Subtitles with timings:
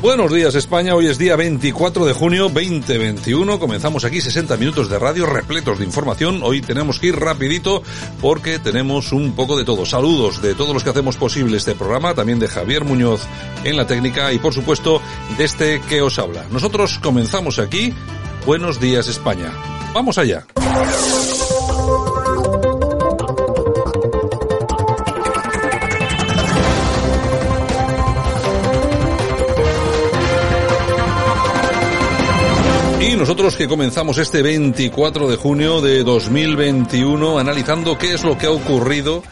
[0.00, 4.96] Buenos días España, hoy es día 24 de junio 2021, comenzamos aquí 60 minutos de
[4.96, 7.82] radio repletos de información, hoy tenemos que ir rapidito
[8.20, 12.14] porque tenemos un poco de todo, saludos de todos los que hacemos posible este programa,
[12.14, 13.22] también de Javier Muñoz
[13.64, 15.02] en la técnica y por supuesto
[15.36, 16.46] de este que os habla.
[16.52, 17.92] Nosotros comenzamos aquí,
[18.46, 19.52] Buenos días España,
[19.92, 20.46] vamos allá.
[33.18, 38.50] Nosotros que comenzamos este 24 de junio de 2021 analizando qué es lo que ha
[38.50, 39.24] ocurrido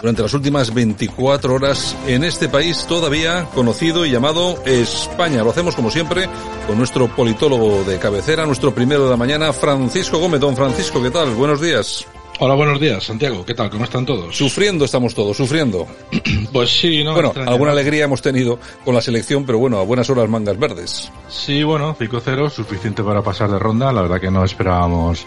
[0.00, 5.42] durante las últimas 24 horas en este país todavía conocido y llamado España.
[5.42, 6.28] Lo hacemos como siempre
[6.68, 10.40] con nuestro politólogo de cabecera, nuestro primero de la mañana, Francisco Gómez.
[10.40, 11.30] Don Francisco, ¿qué tal?
[11.30, 12.06] Buenos días.
[12.38, 13.46] Hola, buenos días, Santiago.
[13.46, 13.70] ¿Qué tal?
[13.70, 14.36] ¿Cómo están todos?
[14.36, 15.86] Sufriendo estamos todos, sufriendo.
[16.52, 17.12] Pues sí, ¿no?
[17.12, 17.72] Bueno, alguna ¿no?
[17.72, 21.12] alegría hemos tenido con la selección, pero bueno, a buenas horas mangas verdes.
[21.28, 23.92] Sí, bueno, 5-0, suficiente para pasar de ronda.
[23.92, 25.26] La verdad que no esperábamos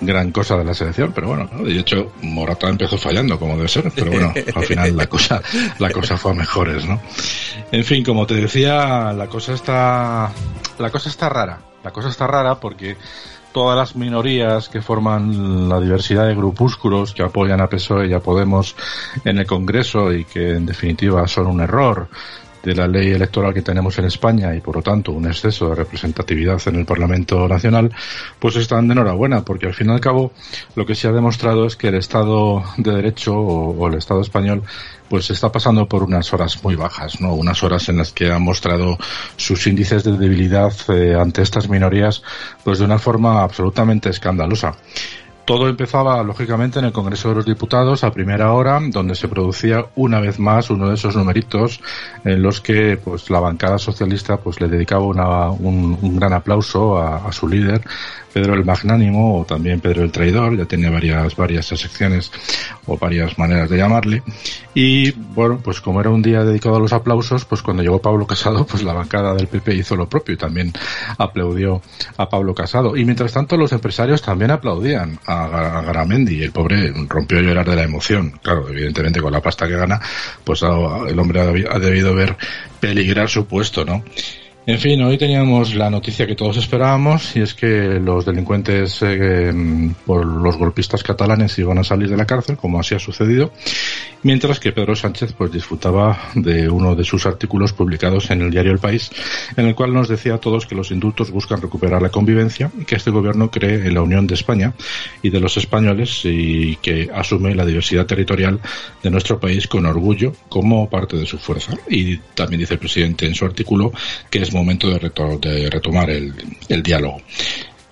[0.00, 1.64] gran cosa de la selección, pero bueno, ¿no?
[1.64, 5.40] de hecho Morata empezó fallando como debe ser, pero bueno, al final la cosa,
[5.78, 7.00] la cosa fue a mejores, ¿no?
[7.70, 10.32] En fin, como te decía, la cosa está,
[10.78, 12.96] la cosa está rara, la cosa está rara porque
[13.54, 18.18] todas las minorías que forman la diversidad de grupúsculos que apoyan a PSOE y a
[18.18, 18.74] Podemos
[19.24, 22.08] en el Congreso y que en definitiva son un error
[22.64, 25.74] de la ley electoral que tenemos en España y por lo tanto un exceso de
[25.74, 27.92] representatividad en el Parlamento Nacional,
[28.38, 30.32] pues están de enhorabuena porque al fin y al cabo
[30.74, 34.62] lo que se ha demostrado es que el Estado de Derecho o, el Estado español
[35.08, 37.34] pues está pasando por unas horas muy bajas, ¿no?
[37.34, 38.96] Unas horas en las que han mostrado
[39.36, 42.22] sus índices de debilidad eh, ante estas minorías
[42.64, 44.74] pues de una forma absolutamente escandalosa.
[45.44, 49.84] Todo empezaba, lógicamente, en el Congreso de los Diputados a primera hora, donde se producía
[49.94, 51.80] una vez más uno de esos numeritos
[52.24, 56.96] en los que pues la bancada socialista pues le dedicaba una- un, un gran aplauso
[56.98, 57.82] a, su líder,
[58.32, 62.32] Pedro el Magnánimo, o también Pedro el Traidor, ya tenía varias, varias secciones
[62.86, 64.22] o varias maneras de llamarle.
[64.72, 68.26] Y bueno, pues como era un día dedicado a los aplausos, pues cuando llegó Pablo
[68.26, 70.72] Casado, pues la bancada del PP hizo lo propio y también
[71.18, 71.82] aplaudió
[72.16, 72.96] a Pablo Casado.
[72.96, 76.42] Y mientras tanto los empresarios también aplaudían a, Gar- a Garamendi.
[76.42, 78.38] El pobre rompió a llorar de la emoción.
[78.42, 80.00] Claro, evidentemente con la pasta que gana,
[80.44, 82.36] pues el hombre ha, debi- ha debido ver
[82.80, 84.04] peligrar su puesto, ¿no?
[84.66, 89.52] En fin, hoy teníamos la noticia que todos esperábamos y es que los delincuentes eh,
[90.06, 93.52] por los golpistas catalanes iban a salir de la cárcel, como así ha sucedido,
[94.24, 98.72] mientras que Pedro Sánchez pues disfrutaba de uno de sus artículos publicados en el diario
[98.72, 99.10] El País,
[99.56, 102.84] en el cual nos decía a todos que los indultos buscan recuperar la convivencia y
[102.84, 104.74] que este gobierno cree en la unión de España
[105.22, 108.58] y de los españoles y que asume la diversidad territorial
[109.02, 111.74] de nuestro país con orgullo como parte de su fuerza.
[111.88, 113.92] Y también dice el presidente en su artículo
[114.30, 117.20] que es momento de, reto- de retomar el diálogo.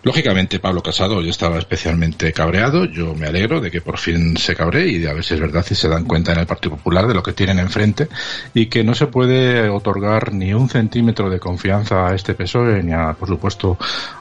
[0.04, 2.86] Lógicamente, Pablo Casado hoy estaba especialmente cabreado.
[2.86, 5.40] Yo me alegro de que por fin se cabre y de a ver si es
[5.40, 8.08] verdad y se dan cuenta en el Partido Popular de lo que tienen enfrente
[8.52, 12.92] y que no se puede otorgar ni un centímetro de confianza a este PSOE ni
[12.92, 13.78] a, por supuesto,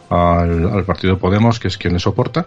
[0.10, 2.46] al, al Partido Podemos, que es quien le soporta,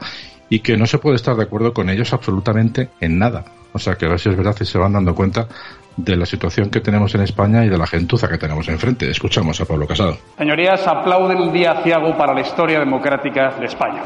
[0.49, 3.45] y que no se puede estar de acuerdo con ellos absolutamente en nada.
[3.73, 5.49] O sea, que a ver si es verdad y se van dando cuenta
[5.97, 9.11] de la situación que tenemos en España y de la gentuza que tenemos enfrente.
[9.11, 10.17] Escuchamos a Pablo Casado.
[10.37, 14.03] Señorías, aplauden el día ciago para la historia democrática de España.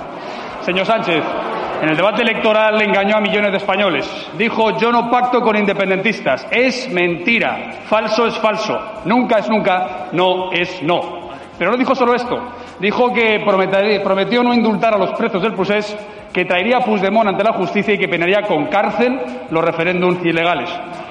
[0.65, 1.23] Señor Sánchez,
[1.81, 4.05] En el debate electoral le engañó a millones de españoles.
[4.37, 6.45] Dijo yo no pacto con independentistas.
[6.51, 7.85] Es mentira.
[7.87, 8.77] Falso es falso.
[9.05, 10.09] Nunca es nunca.
[10.13, 11.28] No es no.
[11.59, 12.37] Pero no dijo solo esto.
[12.79, 15.97] Dijo que prometió no indultar a los presos del procés,
[16.33, 19.19] que traería a Puigdemont ante la justicia y que penaría con cárcel
[19.51, 20.71] los referéndums ilegales.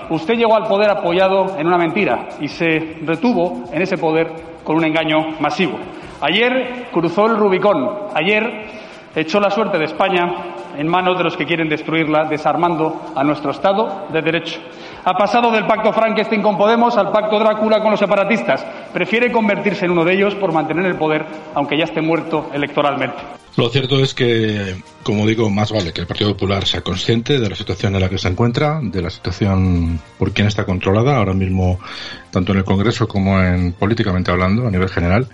[0.10, 4.32] Usted llegó al poder apoyado en una mentira y se retuvo en ese poder
[4.64, 5.78] con un engaño masivo.
[6.22, 8.08] Ayer cruzó el Rubicón.
[8.16, 8.68] Ayer
[9.16, 13.52] echó la suerte de España en manos de los que quieren destruirla, desarmando a nuestro
[13.52, 14.60] Estado de Derecho.
[15.04, 18.66] Ha pasado del pacto Frankenstein con Podemos al pacto Drácula con los separatistas.
[18.94, 21.26] Prefiere convertirse en uno de ellos por mantener el poder,
[21.56, 23.47] aunque ya esté muerto electoralmente.
[23.58, 27.50] Lo cierto es que, como digo, más vale que el Partido Popular sea consciente de
[27.50, 31.34] la situación en la que se encuentra, de la situación por quien está controlada ahora
[31.34, 31.80] mismo,
[32.30, 35.28] tanto en el Congreso como en políticamente hablando, a nivel general,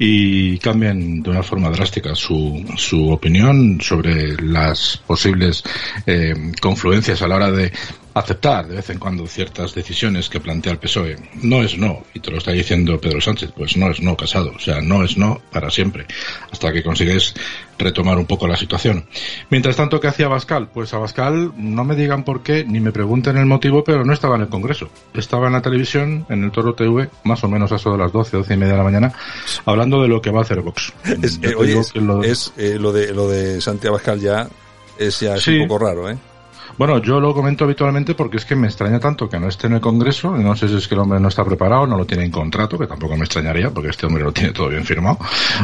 [0.00, 5.62] y cambien de una forma drástica su, su opinión sobre las posibles
[6.06, 7.70] eh, confluencias a la hora de
[8.14, 11.16] aceptar de vez en cuando ciertas decisiones que plantea el PSOE.
[11.42, 14.52] No es no, y te lo está diciendo Pedro Sánchez, pues no es no casado,
[14.54, 16.06] o sea, no es no para siempre,
[16.50, 17.34] hasta que consigues
[17.78, 19.06] retomar un poco la situación.
[19.48, 20.68] Mientras tanto, ¿qué hacía Bascal?
[20.68, 24.12] Pues a Bascal no me digan por qué, ni me pregunten el motivo, pero no
[24.12, 24.90] estaba en el Congreso.
[25.14, 28.12] Estaba en la televisión, en el Toro TV, más o menos a eso de las
[28.12, 29.12] 12, 12 y media de la mañana,
[29.64, 30.92] hablando de lo que va a hacer Vox.
[31.22, 32.22] Es, eh, oye, lo...
[32.22, 34.48] es eh, lo de lo de Santiago Bascal ya
[34.98, 36.16] es ya un poco raro, ¿eh?
[36.80, 39.74] Bueno, yo lo comento habitualmente porque es que me extraña tanto que no esté en
[39.74, 40.34] el Congreso.
[40.34, 42.78] No sé si es que el hombre no está preparado, no lo tiene en contrato,
[42.78, 45.18] que tampoco me extrañaría porque este hombre lo tiene todo bien firmado.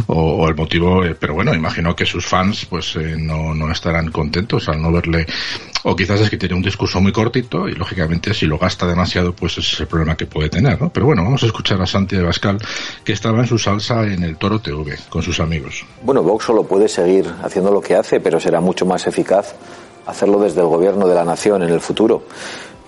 [0.08, 4.10] O, el motivo, eh, pero bueno, imagino que sus fans pues eh, no, no estarán
[4.10, 5.24] contentos al no verle.
[5.84, 9.32] O quizás es que tiene un discurso muy cortito y lógicamente si lo gasta demasiado
[9.32, 10.90] pues ese es el problema que puede tener, ¿no?
[10.90, 12.58] Pero bueno, vamos a escuchar a Santi de Bascal
[13.02, 15.82] que estaba en su salsa en el Toro TV con sus amigos.
[16.02, 19.54] Bueno, Vox solo puede seguir haciendo lo que hace, pero será mucho más eficaz
[20.06, 22.22] hacerlo desde el gobierno de la nación en el futuro,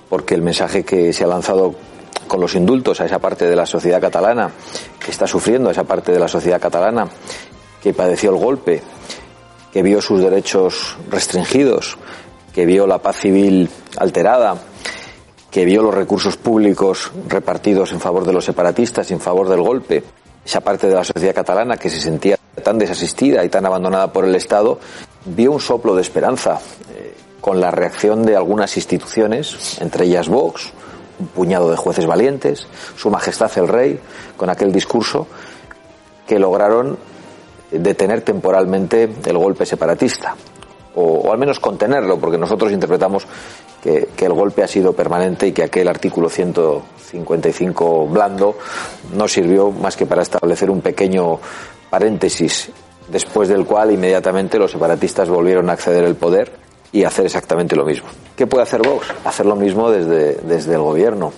[0.08, 1.74] porque el mensaje que se ha lanzado
[2.26, 4.50] con los indultos a esa parte de la sociedad catalana,
[4.98, 7.08] que está sufriendo a esa parte de la sociedad catalana,
[7.82, 8.82] que padeció el golpe,
[9.72, 11.98] que vio sus derechos restringidos,
[12.52, 13.68] que vio la paz civil
[13.98, 14.56] alterada,
[15.50, 19.62] que vio los recursos públicos repartidos en favor de los separatistas y en favor del
[19.62, 20.02] golpe,
[20.44, 24.24] esa parte de la sociedad catalana que se sentía tan desasistida y tan abandonada por
[24.24, 24.78] el Estado,
[25.24, 26.58] vio un soplo de esperanza
[26.90, 27.07] eh,
[27.40, 30.72] con la reacción de algunas instituciones, entre ellas Vox,
[31.18, 34.00] un puñado de jueces valientes, Su Majestad el Rey,
[34.36, 35.26] con aquel discurso,
[36.26, 36.98] que lograron
[37.70, 40.34] detener temporalmente el golpe separatista,
[40.94, 43.26] o, al menos contenerlo, porque nosotros interpretamos
[43.82, 48.56] que, que, el golpe ha sido permanente y que aquel artículo 155 blando
[49.14, 51.38] no sirvió más que para establecer un pequeño
[51.88, 52.70] paréntesis
[53.08, 57.84] después del cual inmediatamente los separatistas volvieron a acceder al poder y hacer exactamente lo
[57.84, 58.08] mismo.
[58.36, 59.06] ¿Qué puede hacer Vox?
[59.24, 61.32] Hacer lo mismo desde, desde el gobierno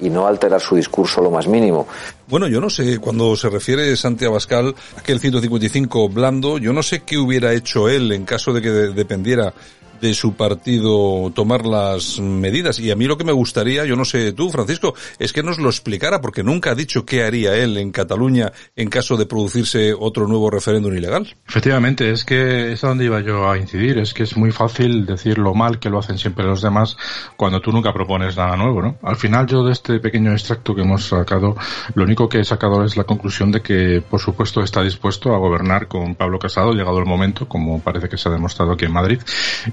[0.00, 1.86] y no alterar su discurso lo más mínimo.
[2.28, 7.00] Bueno, yo no sé, cuando se refiere Santiago Abascal, aquel 155 blando, yo no sé
[7.00, 9.52] qué hubiera hecho él en caso de que dependiera
[10.00, 12.78] de su partido tomar las medidas.
[12.78, 15.58] Y a mí lo que me gustaría, yo no sé tú, Francisco, es que nos
[15.58, 19.94] lo explicara, porque nunca ha dicho qué haría él en Cataluña en caso de producirse
[19.98, 21.36] otro nuevo referéndum ilegal.
[21.46, 23.98] Efectivamente, es que es a donde iba yo a incidir.
[23.98, 26.96] Es que es muy fácil decir lo mal que lo hacen siempre los demás
[27.36, 28.98] cuando tú nunca propones nada nuevo, ¿no?
[29.02, 31.56] Al final yo de este pequeño extracto que hemos sacado,
[31.94, 35.38] lo único que he sacado es la conclusión de que, por supuesto, está dispuesto a
[35.38, 38.92] gobernar con Pablo Casado, llegado el momento, como parece que se ha demostrado aquí en
[38.92, 39.20] Madrid,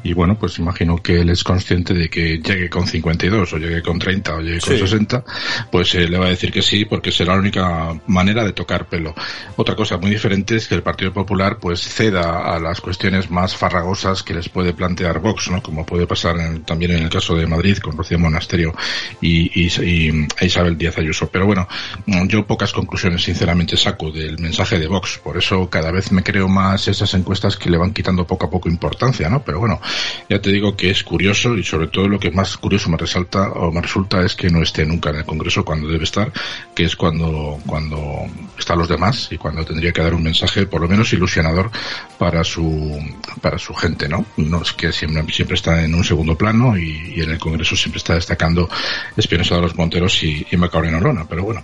[0.04, 3.84] y bueno, pues imagino que él es consciente de que llegue con 52 o llegue
[3.84, 5.24] con 30 o llegue con 60,
[5.72, 8.88] pues eh, le va a decir que sí porque será la única manera de tocar
[8.88, 9.14] pelo.
[9.58, 13.56] Otra cosa muy diferente es que el Partido Popular pues ceda a las cuestiones más
[13.56, 15.62] farragosas que les puede plantear Vox, ¿no?
[15.62, 18.74] Como puede pasar también en el caso de Madrid con Rocío Monasterio
[19.22, 21.30] y, y, Isabel Díaz Ayuso.
[21.30, 21.68] Pero bueno,
[22.28, 25.20] yo pocas conclusiones sinceramente saco del mensaje de Vox.
[25.24, 28.50] Por eso cada vez me creo más esas encuestas que le van quitando poco a
[28.50, 29.44] poco importancia, ¿no?
[29.44, 29.82] Pero bueno,
[30.30, 33.50] ya te digo que es curioso y sobre todo lo que más curioso me resalta
[33.52, 36.32] o me resulta es que no esté nunca en el Congreso cuando debe estar,
[36.74, 38.26] que es cuando, cuando
[38.58, 41.72] están los demás y cuando tendría que dar un mensaje por lo menos ilusionador
[42.18, 43.00] para su,
[43.42, 44.26] para su gente, ¿no?
[44.38, 47.98] No es que siempre, siempre está en un segundo plano y, en el Congreso siempre
[47.98, 48.70] está destacando
[49.16, 51.64] Espinosa de los Monteros y, y Macaulay Olona, pero bueno.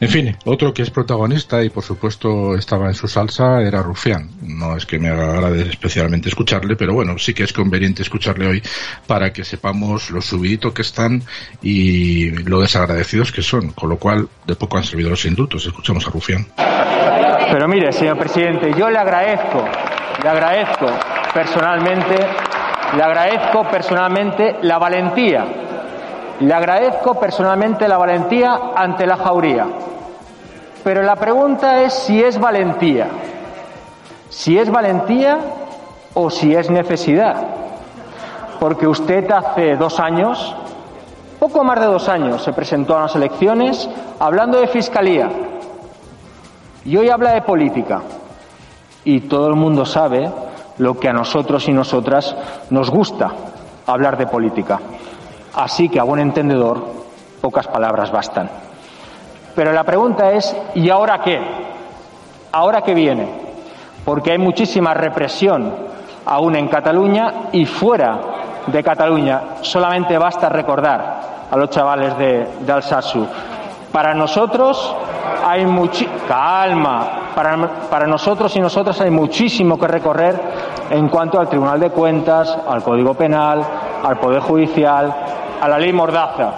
[0.00, 4.30] En fin, otro que es protagonista y por supuesto estaba en su salsa era Rufián.
[4.42, 8.62] No es que me agrade especialmente escucharle, pero bueno, sí que es conveniente escucharle hoy
[9.08, 11.22] para que sepamos lo subidito que están
[11.62, 15.66] y lo desagradecidos que son, con lo cual de poco han servido los indultos.
[15.66, 16.46] Escuchamos a Rufián.
[17.50, 19.64] Pero mire, señor presidente, yo le agradezco,
[20.22, 20.86] le agradezco
[21.34, 22.14] personalmente,
[22.96, 25.67] le agradezco personalmente la valentía,
[26.40, 29.66] le agradezco personalmente la valentía ante la jauría.
[30.84, 33.08] Pero la pregunta es si es valentía,
[34.28, 35.38] si es valentía
[36.14, 37.36] o si es necesidad.
[38.60, 40.54] Porque usted hace dos años,
[41.38, 45.28] poco más de dos años, se presentó a las elecciones hablando de fiscalía
[46.84, 48.02] y hoy habla de política.
[49.04, 50.30] Y todo el mundo sabe
[50.78, 52.36] lo que a nosotros y nosotras
[52.70, 53.32] nos gusta
[53.86, 54.80] hablar de política.
[55.54, 56.82] Así que a buen entendedor,
[57.40, 58.50] pocas palabras bastan.
[59.54, 61.40] Pero la pregunta es, ¿y ahora qué?
[62.52, 63.28] ¿Ahora qué viene?
[64.04, 65.74] Porque hay muchísima represión
[66.24, 68.20] aún en Cataluña y fuera
[68.66, 69.40] de Cataluña.
[69.62, 73.26] Solamente basta recordar a los chavales de, de Alsasu.
[73.92, 74.94] Para nosotros
[75.44, 77.14] hay muchi calma.
[77.34, 77.56] Para,
[77.88, 80.40] para nosotros y nosotras hay muchísimo que recorrer
[80.90, 83.62] en cuanto al Tribunal de Cuentas, al Código Penal,
[84.04, 85.14] al Poder Judicial,
[85.60, 86.56] a la ley Mordaza.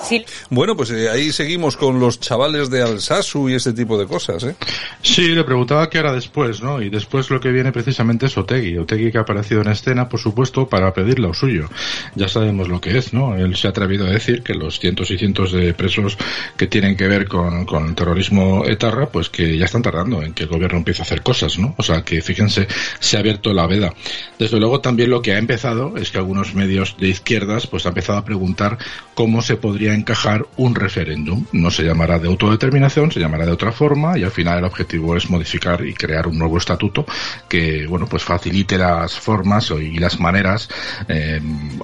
[0.50, 4.44] Bueno, pues eh, ahí seguimos con los chavales de Alsasu y este tipo de cosas,
[4.44, 4.56] ¿eh?
[5.02, 6.82] Sí, le preguntaba qué era después, ¿no?
[6.82, 8.78] Y después lo que viene precisamente es Otegui.
[8.78, 11.68] Otegui que ha aparecido en escena, por supuesto, para pedir lo suyo.
[12.14, 13.36] Ya sabemos lo que es, ¿no?
[13.36, 16.16] Él se ha atrevido a decir que los cientos y cientos de presos
[16.56, 20.44] que tienen que ver con, con terrorismo etarra, pues que ya están tardando en que
[20.44, 21.74] el gobierno empiece a hacer cosas, ¿no?
[21.78, 22.66] O sea, que fíjense,
[22.98, 23.92] se ha abierto la veda.
[24.38, 27.90] Desde luego también lo que ha empezado es que algunos medios de izquierdas pues han
[27.90, 28.78] empezado a preguntar
[29.14, 31.44] cómo se podría encajar un referéndum.
[31.52, 35.16] No se llamará de autodeterminación, se llamará de otra forma y al final el objetivo
[35.16, 37.04] es modificar y crear un nuevo estatuto
[37.48, 40.68] que, bueno, pues facilite las formas y las maneras,
[41.08, 41.40] eh,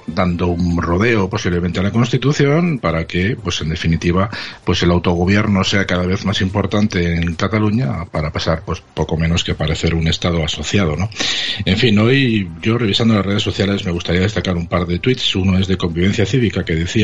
[0.07, 4.29] dando un rodeo posiblemente a la Constitución para que, pues en definitiva,
[4.63, 9.43] pues el autogobierno sea cada vez más importante en Cataluña para pasar, pues poco menos
[9.43, 11.09] que parecer un Estado asociado, ¿no?
[11.65, 15.35] En fin, hoy yo revisando las redes sociales me gustaría destacar un par de tweets.
[15.35, 16.96] Uno es de convivencia cívica que decía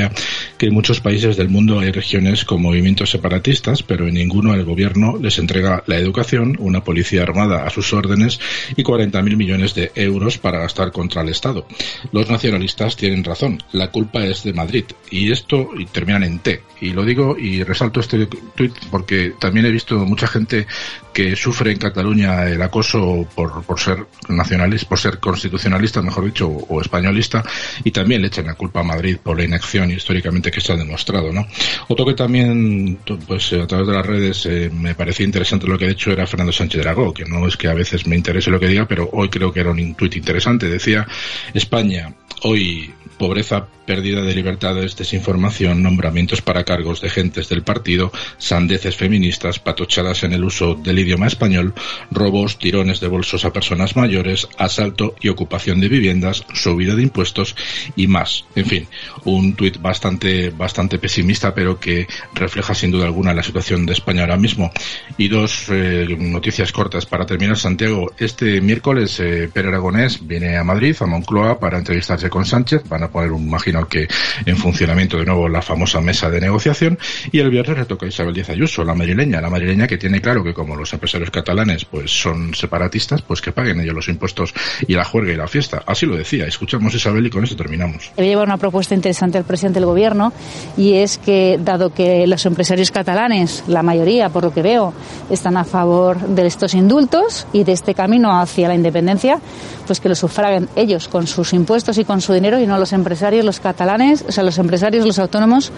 [0.57, 4.63] que en muchos países del mundo hay regiones con movimientos separatistas, pero en ninguno el
[4.63, 8.39] gobierno les entrega la educación, una policía armada a sus órdenes
[8.75, 11.67] y 40.000 millones de euros para gastar contra el Estado.
[12.11, 14.85] Los nacionalistas tienen razón, la culpa es de Madrid.
[15.09, 16.61] Y esto y terminan en T.
[16.81, 20.67] Y lo digo y resalto este tuit porque también he visto mucha gente
[21.13, 26.81] que sufre en Cataluña el acoso por, ser nacionalista, por ser constitucionalista, mejor dicho, o
[26.81, 27.43] españolista,
[27.83, 31.31] y también le echan la culpa a Madrid por la inacción históricamente que ha demostrado,
[31.31, 31.47] ¿no?
[31.87, 35.85] Otro que también, pues a través de las redes eh, me parecía interesante lo que
[35.85, 38.59] ha dicho era Fernando Sánchez Dragó, que no es que a veces me interese lo
[38.59, 40.67] que diga, pero hoy creo que era un tuit interesante.
[40.67, 41.07] Decía,
[41.53, 42.13] España,
[42.43, 49.59] hoy pobreza, pérdida de libertades, desinformación, nombramientos para cargos de gentes del partido, sandeces feministas,
[49.59, 51.73] patochadas en el uso del idioma español,
[52.11, 57.55] robos, tirones de bolsos a personas mayores, asalto y ocupación de viviendas, subida de impuestos
[57.95, 58.45] y más.
[58.55, 58.87] En fin,
[59.25, 64.21] un tuit bastante, bastante pesimista, pero que refleja sin duda alguna la situación de España
[64.21, 64.71] ahora mismo.
[65.17, 68.11] Y dos eh, noticias cortas para terminar, Santiago.
[68.17, 72.83] Este miércoles, eh, Pere Aragonés viene a Madrid, a Moncloa, para entrevistarse con Sánchez.
[72.87, 74.07] Van a poner, un, imagino que
[74.45, 76.97] en funcionamiento de nuevo la famosa mesa de negociación.
[77.31, 80.21] Y el viernes le toca a Isabel Díaz Ayuso, la madrileña, la madrileña que tiene
[80.21, 84.53] claro que como los empresarios catalanes pues son separatistas, pues que paguen ellos los impuestos
[84.87, 85.83] y la juerga y la fiesta.
[85.85, 86.45] Así lo decía.
[86.45, 88.11] Escuchamos Isabel y con eso terminamos.
[88.15, 90.33] Voy a llevar una propuesta interesante al presidente del gobierno
[90.77, 94.93] y es que, dado que los empresarios catalanes, la mayoría, por lo que veo,
[95.29, 99.39] están a favor de estos indultos y de este camino hacia la independencia,
[99.87, 102.93] pues que lo sufraguen ellos con sus impuestos y con su dinero y no los
[102.93, 105.71] empresarios, los catalanes, o sea, los empresarios, los autónomos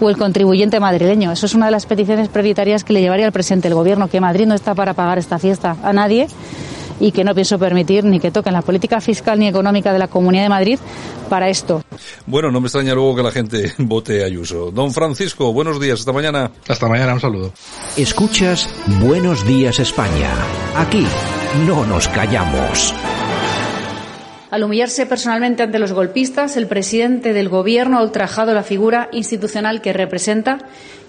[0.00, 1.32] o el contribuyente madrileño.
[1.32, 4.20] Eso es una de las peticiones prioritarias que le llevaría al presidente del gobierno, que
[4.20, 6.28] Madrid no está para pagar esta fiesta a nadie
[7.00, 10.08] y que no pienso permitir ni que toquen la política fiscal ni económica de la
[10.08, 10.78] Comunidad de Madrid
[11.28, 11.82] para esto.
[12.26, 14.70] Bueno, no me extraña luego que la gente vote Ayuso.
[14.70, 16.50] Don Francisco, buenos días, hasta mañana.
[16.68, 17.52] Hasta mañana, un saludo.
[17.96, 18.68] Escuchas
[19.00, 20.30] Buenos Días España.
[20.76, 21.04] Aquí
[21.66, 22.94] no nos callamos.
[24.52, 29.80] Al humillarse personalmente ante los golpistas, el presidente del Gobierno ha ultrajado la figura institucional
[29.80, 30.58] que representa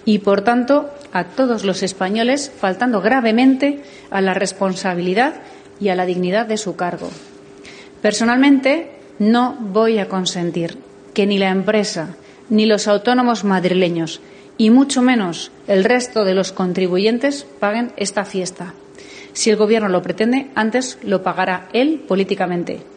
[0.06, 5.34] y, por tanto, a todos los españoles, faltando gravemente a la responsabilidad
[5.78, 7.10] y a la dignidad de su cargo.
[8.00, 10.78] Personalmente, no voy a consentir
[11.12, 12.16] que ni la empresa,
[12.48, 14.22] ni los autónomos madrileños,
[14.56, 18.72] y mucho menos el resto de los contribuyentes paguen esta fiesta.
[19.34, 22.93] Si el Gobierno lo pretende, antes lo pagará él políticamente.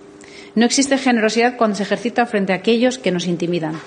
[0.57, 3.79] No existe generosidad cuando se ejercita frente a aquellos que nos intimidan.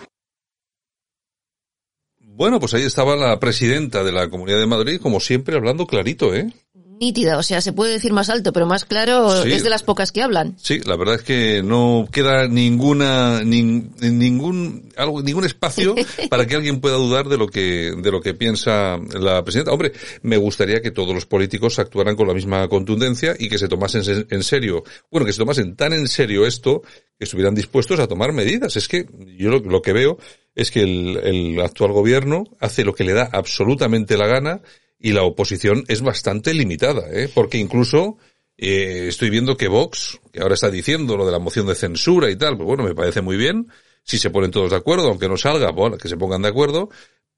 [2.20, 6.32] Bueno, pues ahí estaba la presidenta de la Comunidad de Madrid, como siempre, hablando clarito,
[6.32, 6.52] ¿eh?
[7.00, 9.52] Nítida, o sea, se puede decir más alto, pero más claro Sí.
[9.52, 10.54] es de las pocas que hablan.
[10.58, 15.94] Sí, la verdad es que no queda ninguna nin- ningún algo ningún espacio
[16.30, 19.72] para que alguien pueda dudar de lo que de lo que piensa la presidenta.
[19.72, 19.92] Hombre,
[20.22, 24.04] me gustaría que todos los políticos actuaran con la misma contundencia y que se tomasen
[24.04, 26.82] se- en serio, bueno, que se tomasen tan en serio esto
[27.18, 28.76] que estuvieran dispuestos a tomar medidas.
[28.76, 29.06] Es que
[29.38, 30.18] yo lo, lo que veo
[30.54, 34.60] es que el, el actual gobierno hace lo que le da absolutamente la gana
[35.00, 37.28] y la oposición es bastante limitada, ¿eh?
[37.32, 38.18] porque incluso
[38.58, 42.30] eh, estoy viendo que Vox, que ahora está diciendo lo de la moción de censura
[42.30, 43.68] y tal, pues bueno, me parece muy bien.
[44.02, 46.90] Si se ponen todos de acuerdo, aunque no salga, bueno, que se pongan de acuerdo.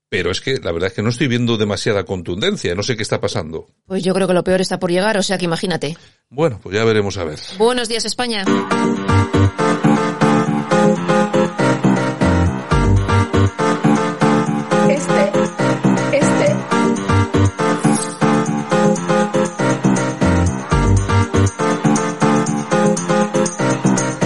[0.08, 2.74] Pero es que la verdad es que no estoy viendo demasiada contundencia.
[2.74, 3.68] No sé qué está pasando.
[3.86, 5.96] Pues yo creo que lo peor está por llegar, o sea que imagínate.
[6.28, 7.38] Bueno, pues ya veremos a ver.
[7.56, 8.44] Buenos días, España.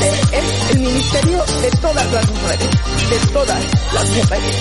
[0.00, 2.68] Este es el ministerio de todas las mujeres.
[3.10, 4.56] De todas las mujeres.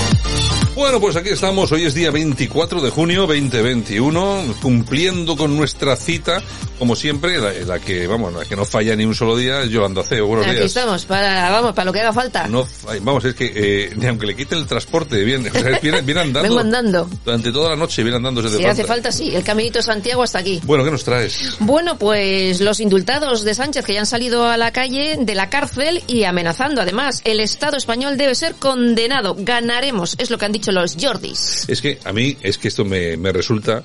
[0.74, 1.72] Bueno, pues aquí estamos.
[1.72, 6.42] Hoy es día 24 de junio 2021, cumpliendo con nuestra cita,
[6.78, 9.70] como siempre, la, la que, vamos, la que no falla ni un solo día, es
[9.72, 10.28] Yolanda Ceo.
[10.28, 10.68] Buenos Aquí días.
[10.68, 12.48] estamos, para, vamos, para lo que haga falta.
[12.48, 12.68] No,
[13.02, 16.22] vamos, es que eh, ni aunque le quiten el transporte, viene, o sea, viene, viene
[16.22, 16.48] andando.
[16.48, 17.10] Vengo andando.
[17.26, 19.36] Durante toda la noche viene andando desde Si hace falta, sí.
[19.36, 20.62] El caminito de Santiago hasta aquí.
[20.64, 21.56] Bueno, ¿qué nos traes?
[21.60, 25.52] Bueno, pues los indultados de Sánchez que ya han salido a la calle de la
[25.52, 27.22] cárcel y amenazando además.
[27.24, 29.36] El Estado español debe ser condenado.
[29.38, 31.66] Ganaremos, es lo que han dicho los Jordis.
[31.68, 33.84] Es que a mí, es que esto me, me resulta,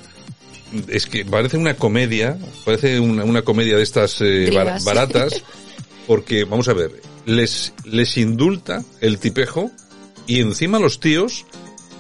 [0.89, 5.43] es que parece una comedia, parece una, una comedia de estas eh, bar- baratas,
[6.07, 9.71] porque, vamos a ver, les, les indulta el tipejo
[10.27, 11.45] y encima los tíos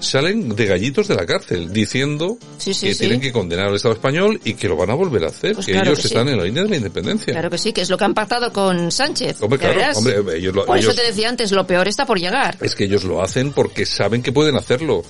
[0.02, 3.00] salen de gallitos de la cárcel diciendo Sí, sí, que sí.
[3.00, 5.66] tienen que condenar al Estado español y que lo van a volver a hacer, Pues
[5.66, 7.32] que claro ellos que están en la línea de la independencia.
[7.32, 9.36] Claro que sí, que es lo que han pactado con Sánchez.
[9.40, 12.18] Hombre, claro, hombre, ellos lo- Por eso ellos- te decía antes, lo peor está por
[12.18, 12.56] llegar.
[12.60, 15.02] Es que ellos lo hacen porque saben que pueden hacerlo.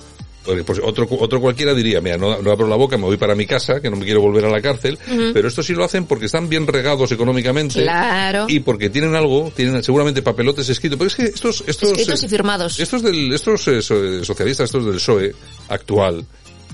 [0.45, 3.33] Porque, pues, otro, otro cualquiera diría, mira, no, no abro la boca, me voy para
[3.33, 4.97] mi casa, que no me quiero volver a la cárcel,
[5.33, 7.81] pero esto sí lo hacen porque están bien regados económicamente.
[7.81, 8.45] Claro.
[8.49, 10.97] Y porque tienen algo, tienen seguramente papelotes escritos.
[10.97, 12.79] Pero es que estos, estos, Escritos eh, y firmados.
[12.79, 15.33] estos del, estos eh, so- socialistas, estos del PSOE
[15.69, 16.25] actual,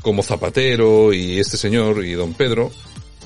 [0.02, 2.72] como Zapatero y este señor y don Pedro,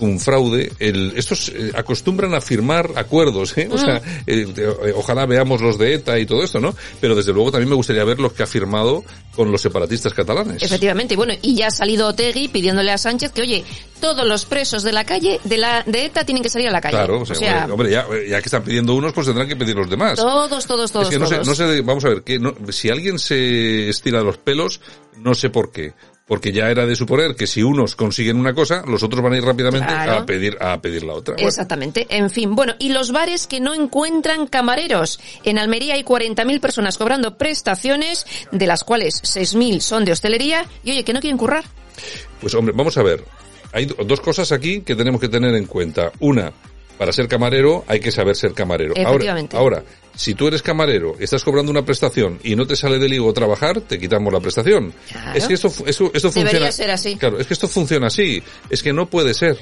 [0.04, 3.68] un fraude, el, estos eh, acostumbran a firmar acuerdos, ¿eh?
[3.72, 3.80] O Mm.
[3.80, 6.76] sea, eh, ojalá veamos los de ETA y todo esto, ¿no?
[7.02, 9.04] Pero desde luego también me gustaría ver los que ha firmado
[9.36, 10.62] con los separatistas catalanes.
[10.62, 13.64] Efectivamente, bueno, y ya ha salido Otegui pidiéndole a Sánchez que, oye,
[14.00, 16.82] todos los presos de la calle, de la de ETA, tienen que salir a la
[16.82, 16.96] calle.
[16.98, 19.90] Claro, o sea, hombre, ya, ya que están pidiendo unos, pues tendrán que pedir los
[19.90, 20.16] demás.
[20.18, 21.48] todos, todos, todos, es que no sé, todos.
[21.48, 24.82] no sé, vamos a ver, que no, si alguien se estira los pelos,
[25.18, 25.94] no sé por qué.
[26.34, 29.38] Porque ya era de suponer que si unos consiguen una cosa, los otros van a
[29.38, 30.14] ir rápidamente Claro.
[30.14, 31.36] a pedir, a pedir la otra.
[31.36, 32.08] Bueno, Exactamente.
[32.10, 35.20] En fin, bueno, y los bares que no encuentran camareros.
[35.44, 40.90] En Almería hay 40.000 personas cobrando prestaciones, de las cuales 6.000 son de hostelería, y
[40.90, 41.66] oye, que no quieren currar.
[42.42, 43.24] Pues hombre, vamos a ver.
[43.72, 46.12] Hay do- dos cosas aquí que tenemos que tener en cuenta.
[46.20, 46.52] Una,
[46.98, 48.94] para ser camarero hay que saber ser camarero.
[48.98, 49.58] Ahora, Efectivamente.
[49.58, 49.84] ahora,
[50.16, 53.82] si tú eres camarero, estás cobrando una prestación y no te sale del higo trabajar,
[53.82, 54.94] te quitamos la prestación.
[55.12, 55.38] Claro.
[55.38, 56.72] Es que esto, eso, esto Debería funciona.
[56.72, 57.16] ser así.
[57.16, 58.42] Claro, es que esto funciona así.
[58.70, 59.58] Es que no puede ser.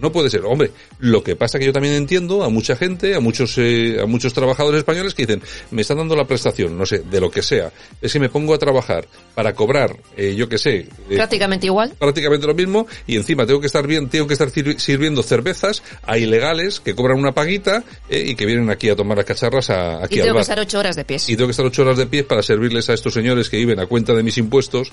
[0.00, 0.42] No puede ser.
[0.44, 4.06] Hombre, lo que pasa que yo también entiendo a mucha gente, a muchos, eh, a
[4.06, 7.42] muchos trabajadores españoles que dicen, me están dando la prestación, no sé, de lo que
[7.42, 7.72] sea.
[8.00, 11.92] Es que me pongo a trabajar para cobrar, eh, yo qué sé, eh, Prácticamente igual.
[11.98, 15.82] prácticamente lo mismo y encima tengo que estar bien, tengo que estar sirvi- sirviendo cervezas
[16.02, 19.70] a ilegales que cobran una paguita eh, y que vienen aquí a tomar las cacharras
[19.70, 21.28] a, aquí Y al tengo que estar ocho horas de pies.
[21.28, 23.78] Y tengo que estar ocho horas de pie para servirles a estos señores que viven
[23.80, 24.90] a cuenta de mis impuestos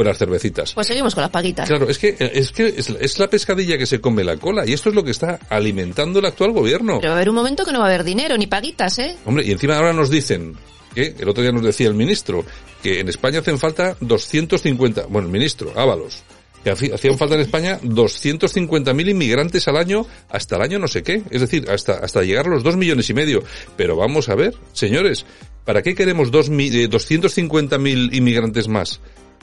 [0.00, 0.72] buenas cervecitas.
[0.72, 1.68] Pues seguimos con las paguitas.
[1.68, 4.72] Claro, es que es que es, es la pescadilla que se come la cola y
[4.72, 6.98] esto es lo que está alimentando el actual gobierno.
[7.00, 9.16] Pero va a haber un momento que no va a haber dinero ni paguitas, ¿eh?
[9.26, 10.54] Hombre, y encima ahora nos dicen
[10.94, 12.44] que el otro día nos decía el ministro
[12.82, 16.22] que en España hacen falta 250, bueno, el ministro Ábalos,
[16.64, 21.22] que hacían falta en España 250.000 inmigrantes al año hasta el año no sé qué,
[21.30, 23.42] es decir, hasta hasta llegar a los dos millones y medio.
[23.76, 25.24] Pero vamos a ver, señores,
[25.64, 29.00] ¿para qué queremos dos mi- eh, 250.000 inmigrantes más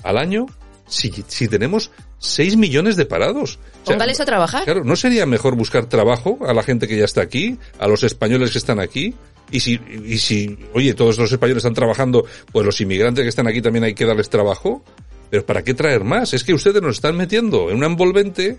[0.10, 0.48] al año
[0.88, 3.60] si, si tenemos 6 millones de parados?
[3.84, 4.64] O sea, a trabajar.
[4.64, 8.04] Claro, ¿no sería mejor buscar trabajo a la gente que ya está aquí, a los
[8.04, 9.16] españoles que están aquí?
[9.50, 13.48] Y si, y si, oye, todos los españoles están trabajando, pues los inmigrantes que están
[13.48, 14.84] aquí también hay que darles trabajo.
[15.30, 16.34] Pero ¿para qué traer más?
[16.34, 18.58] Es que ustedes nos están metiendo en una envolvente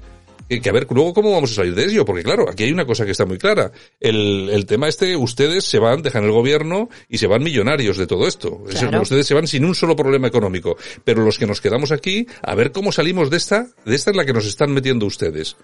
[0.49, 2.73] que, que, a ver, luego cómo vamos a salir de ello, porque claro, aquí hay
[2.73, 3.73] una cosa que está muy clara.
[4.01, 8.07] El, el tema este, ustedes se van, dejan el gobierno y se van millonarios de
[8.07, 8.65] todo esto.
[8.65, 9.03] Claro.
[9.03, 10.77] Ustedes se van sin un solo problema económico.
[11.05, 14.17] Pero los que nos quedamos aquí, a ver cómo salimos de esta, de esta es
[14.17, 15.57] la que nos están metiendo ustedes.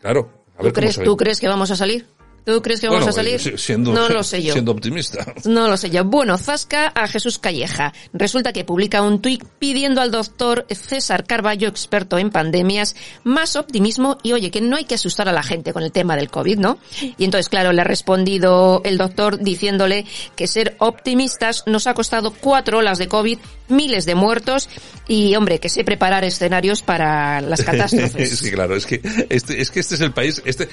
[0.00, 0.44] Claro.
[0.56, 2.06] A ver ¿Tú, crees, ¿Tú crees que vamos a salir?
[2.44, 3.54] ¿Tú crees que vamos bueno, a salir?
[3.54, 4.52] eh, Siendo, no lo sé yo.
[4.52, 5.34] Siendo optimista.
[5.44, 6.04] No lo sé yo.
[6.04, 7.92] Bueno, zasca a Jesús Calleja.
[8.12, 14.18] Resulta que publica un tuit pidiendo al doctor César Carballo, experto en pandemias, más optimismo
[14.22, 16.58] y oye, que no hay que asustar a la gente con el tema del COVID,
[16.58, 16.78] ¿no?
[17.18, 20.04] Y entonces, claro, le ha respondido el doctor diciéndole
[20.36, 24.68] que ser optimistas nos ha costado cuatro olas de COVID, miles de muertos
[25.06, 28.38] y, hombre, que sé preparar escenarios para las catástrofes.
[28.38, 30.68] sí, claro, es que este, es que este es el país, este,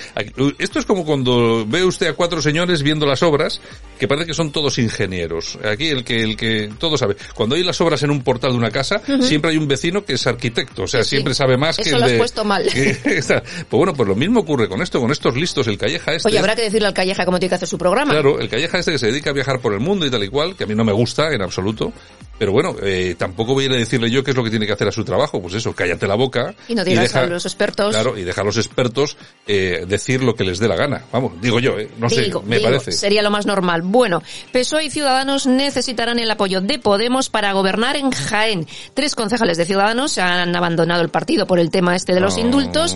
[0.59, 3.61] esto es como cuando ve usted a cuatro señores viendo las obras,
[3.99, 5.57] que parece que son todos ingenieros.
[5.63, 7.15] Aquí el que, el que todo sabe.
[7.33, 9.21] Cuando hay las obras en un portal de una casa, uh -huh.
[9.21, 11.89] siempre hay un vecino que es arquitecto, o sea, sí, siempre sabe más Eso que
[11.89, 12.17] el lo has de...
[12.17, 12.67] puesto mal.
[12.77, 16.27] Que, pues bueno, pues lo mismo ocurre con esto, con estos listos, el Calleja este.
[16.27, 18.11] Oye, habrá que decirle al Calleja cómo tiene que hacer su programa.
[18.11, 20.29] Claro, el Calleja este que se dedica a viajar por el mundo y tal y
[20.29, 21.91] cual, que a mí no me gusta en absoluto,
[22.37, 24.67] pero bueno, eh, tampoco voy a ir a decirle yo qué es lo que tiene
[24.67, 25.41] que hacer a su trabajo.
[25.41, 26.53] Pues eso, cállate la boca.
[26.67, 27.93] Y no digas y deja, a los expertos.
[27.93, 29.17] Claro, y deja a los expertos
[29.47, 31.03] eh, decir lo que les dé la gana.
[31.11, 32.91] Vamos, digo yo, eh, no digo, sé, me digo, parece.
[32.91, 33.81] Sería lo más normal.
[33.83, 38.67] Bueno, PSOE y Ciudadanos necesitarán el apoyo de Podemos para gobernar en Jaén.
[38.93, 42.39] Tres concejales de Ciudadanos han abandonado el partido por el tema este de los Oh.
[42.39, 42.95] indultos.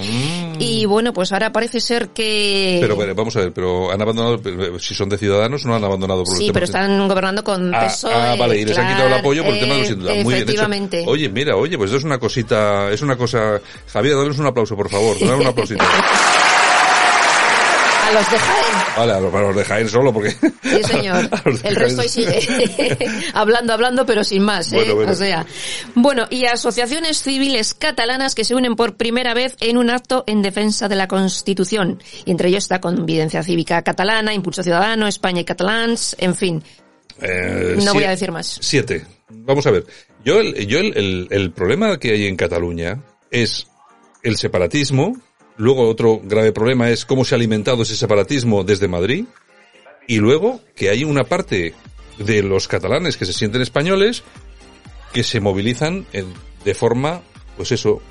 [0.60, 2.78] Y bueno, pues ahora parece ser que...
[2.82, 4.40] Pero, pero vamos a ver, pero han abandonado,
[4.80, 6.78] si son de Ciudadanos, no han abandonado por Sí, pero este.
[6.78, 8.14] están gobernando con Ah, PSOE.
[8.14, 10.16] ah, vale, y les han quitado el apoyo por el tema de los indultos.
[10.18, 10.44] Muy bien hecho.
[10.44, 11.04] efectivamente.
[11.08, 13.60] Oye, mira, oye, pues eso es una cosita, es una cosa...
[13.92, 15.18] Javier, danos un aplauso, por favor.
[15.20, 15.84] Dale un aplausito.
[18.12, 18.66] A los de Jaén.
[18.98, 20.32] Vale, a los, a los de Jaén solo, porque...
[20.32, 21.30] Sí, señor.
[21.64, 22.40] El resto sigue
[23.34, 24.76] hablando, hablando, pero sin más, ¿eh?
[24.76, 25.12] Bueno, bueno.
[25.12, 25.46] O sea,
[25.96, 30.42] bueno, y asociaciones civiles catalanas que se unen por primera vez en un acto en
[30.42, 32.02] defensa de la Constitución.
[32.26, 36.64] Y entre ellos está Convivencia Cívica Catalana, Impulso Ciudadano, España y Catalans, en fin.
[37.22, 38.58] Eh, No voy a decir más.
[38.62, 39.06] Siete.
[39.30, 39.86] Vamos a ver.
[40.26, 43.68] Yo, el, yo el, el- el problema que hay en Cataluña es
[44.24, 45.16] el separatismo.
[45.58, 49.26] Luego otro grave problema es cómo se ha alimentado ese separatismo desde Madrid.
[50.08, 51.74] Y luego que hay una parte
[52.18, 54.24] de los catalanes que se sienten españoles
[55.14, 56.34] que se movilizan en-
[56.64, 57.22] de forma,
[57.58, 58.02] pues eso,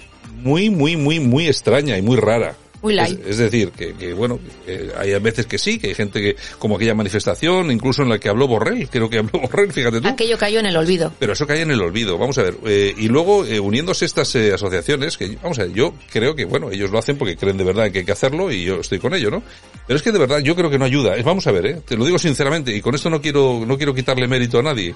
[0.42, 2.57] muy, muy, muy, muy extraña y muy rara.
[2.83, 3.21] Muy light.
[3.21, 6.37] Es, es decir, que, que, bueno, que hay veces que sí, que hay gente que,
[6.59, 10.09] como aquella manifestación, incluso en la que habló Borrell, creo que habló Borrell, fíjate tú.
[10.09, 11.12] Aquello cayó en el olvido.
[11.19, 12.16] Pero eso cae en el olvido.
[12.19, 12.57] Vamos a ver.
[12.66, 16.45] eh, y luego, eh, uniéndose estas eh, asociaciones, que vamos a ver, yo creo que,
[16.45, 18.99] bueno, ellos lo hacen porque creen de verdad que hay que hacerlo y yo estoy
[18.99, 19.43] con ello, ¿no?
[19.87, 21.14] Pero es que de verdad yo creo que no ayuda.
[21.23, 21.83] Vamos a ver, ¿eh?
[21.87, 24.95] Te lo digo sinceramente y con esto no quiero, no quiero quitarle mérito a nadie.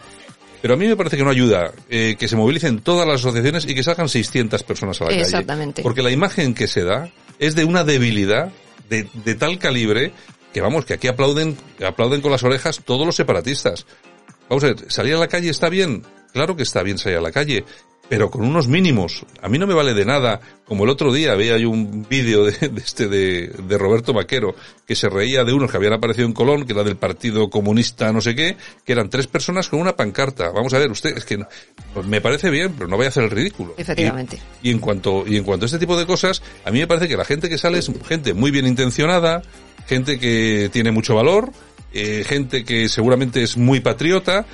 [0.62, 3.66] Pero a mí me parece que no ayuda eh, que se movilicen todas las asociaciones
[3.68, 5.20] y que salgan 600 personas a la calle.
[5.20, 5.82] Exactamente.
[5.82, 8.52] Porque la imagen que se da es de una debilidad
[8.88, 10.12] de, de tal calibre
[10.52, 13.86] que vamos, que aquí aplauden, aplauden con las orejas todos los separatistas.
[14.48, 17.22] Vamos a ver, salir a la calle está bien, claro que está bien salir a
[17.22, 17.64] la calle,
[18.08, 19.24] pero con unos mínimos.
[19.40, 22.44] A mí no me vale de nada, como el otro día veía yo un vídeo
[22.44, 24.54] de, de este de, de Roberto Vaquero,
[24.86, 28.12] que se reía de unos que habían aparecido en Colón, que era del Partido Comunista
[28.12, 30.50] no sé qué, que eran tres personas con una pancarta.
[30.50, 31.44] Vamos a ver, usted, es que
[31.92, 33.74] pues me parece bien, pero no vaya a hacer el ridículo.
[33.76, 34.38] Efectivamente.
[34.62, 37.08] Y en cuanto, y en cuanto a este tipo de cosas, a mí me parece
[37.08, 39.42] que la gente que sale es gente muy bien intencionada,
[39.86, 41.50] gente que tiene mucho valor,
[41.92, 44.44] eh, gente que seguramente es muy patriota,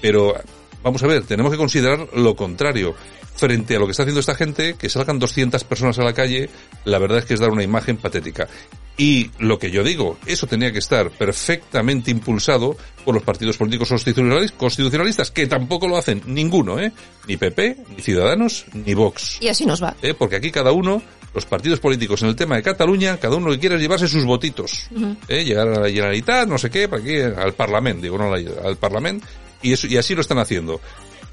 [0.00, 0.34] pero
[0.82, 2.94] vamos a ver, tenemos que considerar lo contrario.
[3.34, 6.50] Frente a lo que está haciendo esta gente, que salgan 200 personas a la calle,
[6.84, 8.48] la verdad es que es dar una imagen patética.
[8.96, 13.92] Y lo que yo digo, eso tenía que estar perfectamente impulsado por los partidos políticos
[13.92, 16.90] constitucionalis- constitucionalistas, que tampoco lo hacen ninguno, ¿eh?
[17.28, 19.38] Ni PP, ni Ciudadanos, ni Vox.
[19.40, 19.94] Y así nos va.
[20.02, 20.14] ¿eh?
[20.14, 21.00] Porque aquí cada uno,
[21.32, 24.08] los partidos políticos en el tema de Cataluña, cada uno lo que quiere es llevarse
[24.08, 24.88] sus votitos.
[25.28, 25.44] ¿eh?
[25.44, 29.24] Llegar a la Generalitat, no sé qué, para aquí, al Parlamento, digo, no al Parlamento,
[29.62, 30.80] y, eso, y así lo están haciendo.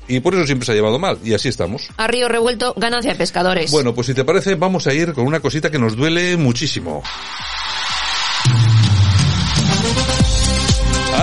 [0.07, 1.89] Y por eso siempre se ha llevado mal, y así estamos.
[1.97, 3.71] A río revuelto, ganancia de pescadores.
[3.71, 7.01] Bueno, pues si te parece, vamos a ir con una cosita que nos duele muchísimo.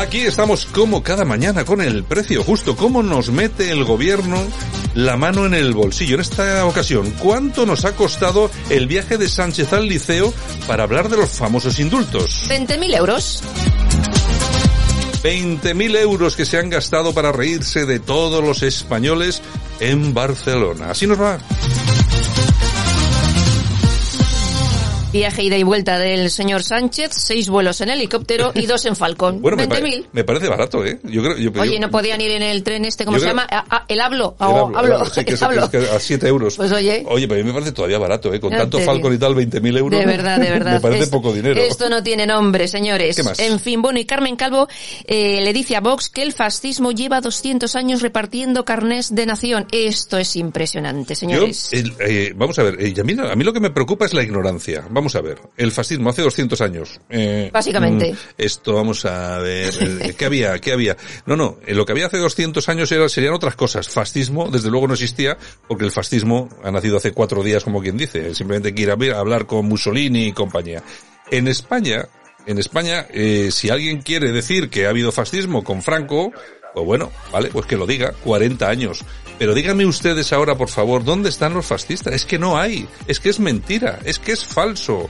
[0.01, 4.43] Aquí estamos como cada mañana con el precio justo, cómo nos mete el gobierno
[4.95, 6.17] la mano en el bolsillo.
[6.17, 10.33] En esta ocasión, ¿cuánto nos ha costado el viaje de Sánchez al liceo
[10.67, 12.45] para hablar de los famosos indultos?
[12.49, 13.43] 20.000 euros.
[15.23, 19.43] 20.000 euros que se han gastado para reírse de todos los españoles
[19.81, 20.91] en Barcelona.
[20.91, 21.39] Así nos va.
[25.12, 29.42] Viaje ida y vuelta del señor Sánchez, seis vuelos en helicóptero y dos en Falcón.
[29.42, 30.03] Bueno, me, 20.000.
[30.05, 31.01] pa- me parece barato, ¿eh?
[31.05, 33.33] Yo creo, yo, Oye, yo- no podían ir en el tren este, ¿cómo se creo-
[33.35, 33.46] llama?
[33.51, 34.37] Ah, ah, el hablo.
[34.40, 34.81] el Oh, hablo, hablo.
[34.94, 35.70] el hablo, sí, que el es- hablo.
[35.70, 36.57] que es a 7 euros.
[36.57, 37.05] Pues oye.
[37.07, 38.40] Oye, pero a mí me parece todavía barato, ¿eh?
[38.40, 40.01] Con tanto Falcon y tal, 20.000 euros.
[40.01, 40.72] De verdad, de verdad.
[40.75, 41.61] me parece poco dinero.
[41.61, 43.14] Esto no tiene nombre, señores.
[43.14, 43.38] ¿Qué más?
[43.38, 44.66] En fin, bueno, y Carmen Calvo
[45.05, 49.66] eh, le dice a Vox que el fascismo lleva 200 años repartiendo carnés de nación.
[49.72, 51.68] Esto es impresionante, señores.
[52.01, 54.22] eh, vamos a ver, eh, a, mí, a mí lo que me preocupa es la
[54.22, 54.85] ignorancia.
[54.88, 57.01] Vamos a ver, el fascismo hace 200 años.
[57.11, 58.12] eh, Básicamente.
[58.12, 60.59] mm, esto, vamos a ver, eh, ¿qué había?
[60.59, 60.97] ¿Qué había?
[61.27, 63.88] No, no, eh, lo que había hace 200 años era, serían otras cosas.
[63.88, 65.37] Fascismo, desde luego no existía,
[65.69, 68.35] porque el fascismo ha nacido hace cuatro días, como quien dice.
[68.35, 70.83] Simplemente hay que ir a hablar con Mussolini y compañía.
[71.31, 72.07] En España,
[72.47, 76.33] en España, eh, si alguien quiere decir que ha habido fascismo con Franco,
[76.75, 79.05] pues bueno, vale, pues que lo diga, 40 años.
[79.39, 82.15] Pero díganme ustedes ahora, por favor, ¿dónde están los fascistas?
[82.15, 85.09] Es que no hay, es que es mentira, es que es falso.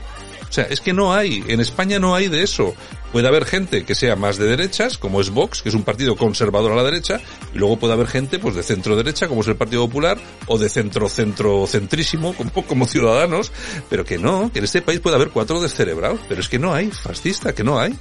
[0.53, 2.75] O sea, es que no hay, en España no hay de eso.
[3.11, 6.15] Puede haber gente que sea más de derechas, como es Vox, que es un partido
[6.15, 7.19] conservador a la derecha,
[7.55, 10.59] y luego puede haber gente pues de centro derecha, como es el Partido Popular, o
[10.59, 13.51] de centro centro centrísimo, como, como Ciudadanos,
[13.89, 16.73] pero que no, que en este país puede haber cuatro descerebrados, pero es que no
[16.73, 17.95] hay fascista, que no hay.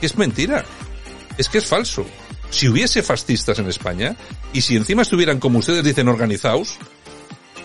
[0.00, 0.64] Que es mentira.
[1.36, 2.06] Es que es falso.
[2.52, 4.14] Si hubiese fascistas en España,
[4.52, 6.78] y si encima estuvieran como ustedes dicen organizados,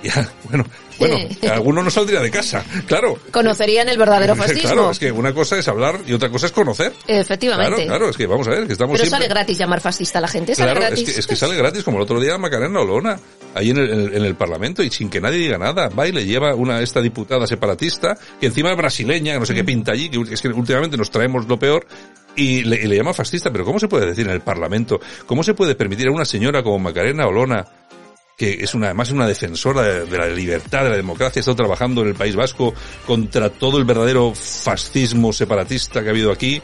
[0.03, 0.65] ya, bueno,
[0.99, 1.17] bueno,
[1.51, 3.17] alguno no saldría de casa, claro.
[3.31, 4.62] Conocerían el verdadero fascismo.
[4.71, 6.93] Claro, es que una cosa es hablar y otra cosa es conocer.
[7.07, 7.83] Efectivamente.
[7.83, 9.25] Claro, claro, es que vamos a ver, que estamos Pero siempre...
[9.27, 10.55] sale gratis llamar fascista a la gente.
[10.55, 11.13] Sale Claro, es gratis.
[11.13, 13.19] que, es que sale gratis, como el otro día Macarena Olona,
[13.55, 16.07] ahí en el, en el- en el Parlamento, y sin que nadie diga nada, va
[16.07, 19.55] y le lleva una, esta diputada separatista, que encima es brasileña, que no sé Mm.
[19.57, 21.86] qué pinta allí, que es que últimamente nos traemos lo peor,
[22.36, 24.99] y le, y le llama fascista, pero ¿cómo se puede decir en el Parlamento?
[25.25, 27.65] ¿Cómo se puede permitir a una señora como Macarena Olona,
[28.38, 31.56] que es una, además una defensora de, de la libertad, de la democracia, ha estado
[31.56, 32.71] trabajando en el País Vasco
[33.08, 36.62] contra todo el verdadero fascismo separatista que ha habido aquí?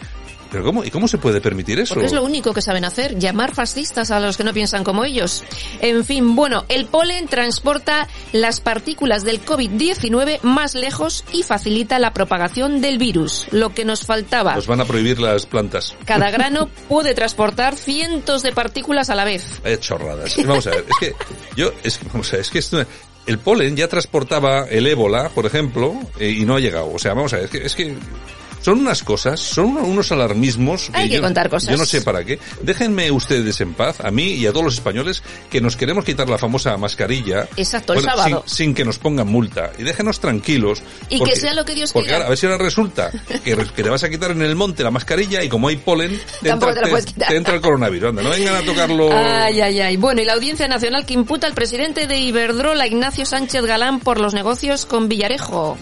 [0.54, 1.96] ¿Pero cómo, y cómo se puede permitir eso?
[1.96, 5.04] Porque es lo único que saben hacer, llamar fascistas a los que no piensan como
[5.04, 5.44] ellos.
[5.82, 12.14] En fin, bueno, el polen transporta las partículas del COVID-19 más lejos y facilita la
[12.14, 14.54] propagación del virus, lo que nos faltaba.
[14.54, 15.96] Nos van a prohibir las plantas.
[16.06, 19.60] Cada grano puede transportar cientos de partículas a la vez.
[19.64, 20.38] Vaya chorradas.
[20.46, 21.16] Vamos a ver, es que
[21.56, 22.86] yo, es, vamos a ver, es que esto,
[23.26, 26.92] el polen ya transportaba el ébola, por ejemplo, eh, y no ha llegado.
[26.94, 27.98] O sea, vamos a ver, es que, es que
[28.64, 30.90] son unas cosas, son uno- unos alarmismos.
[30.94, 31.70] Hay que yo, contar cosas.
[31.70, 32.40] Yo no sé para qué.
[32.62, 35.22] Déjenme ustedes en paz, a mí y a todos los españoles,
[35.52, 37.48] que nos queremos quitar la famosa mascarilla.
[37.58, 38.44] Exacto, el sábado.
[38.48, 39.72] Sin, sin que nos pongan multa.
[39.78, 40.82] Y déjenos tranquilos.
[41.10, 42.18] Y que sea lo que Dios porque quiera.
[42.18, 43.12] ahora, a ver si ahora resulta
[43.44, 46.20] que, que te vas a quitar en el monte la mascarilla y como hay polen,
[46.42, 47.28] te, entra, te quitar.
[47.30, 48.10] te entra el coronavirus.
[48.10, 49.10] Anda, no vengan a tocarlo.
[49.14, 49.98] Ay, ay, ay.
[49.98, 54.20] Bueno, y la Audiencia Nacional que imputa al presidente de Iberdrola, Ignacio Sánchez Galán, por
[54.20, 55.78] los negocios con Villarejo.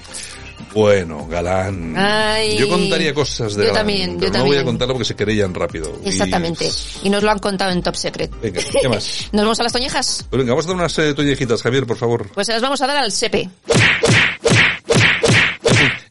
[0.74, 1.94] Bueno, Galán.
[1.98, 2.58] Ay.
[2.58, 4.56] yo contaría cosas de Yo Galán, también, yo pero no también.
[4.56, 6.00] voy a contarlo porque se querellan rápido.
[6.06, 6.70] Exactamente.
[7.04, 8.32] Y nos lo han contado en Top Secret.
[8.42, 9.28] Venga, ¿qué más?
[9.32, 10.26] ¿Nos vamos a las toñejas?
[10.30, 12.30] Pues venga, vamos a dar unas eh, tollejitas, Javier, por favor.
[12.34, 13.50] Pues se las vamos a dar al SEPE.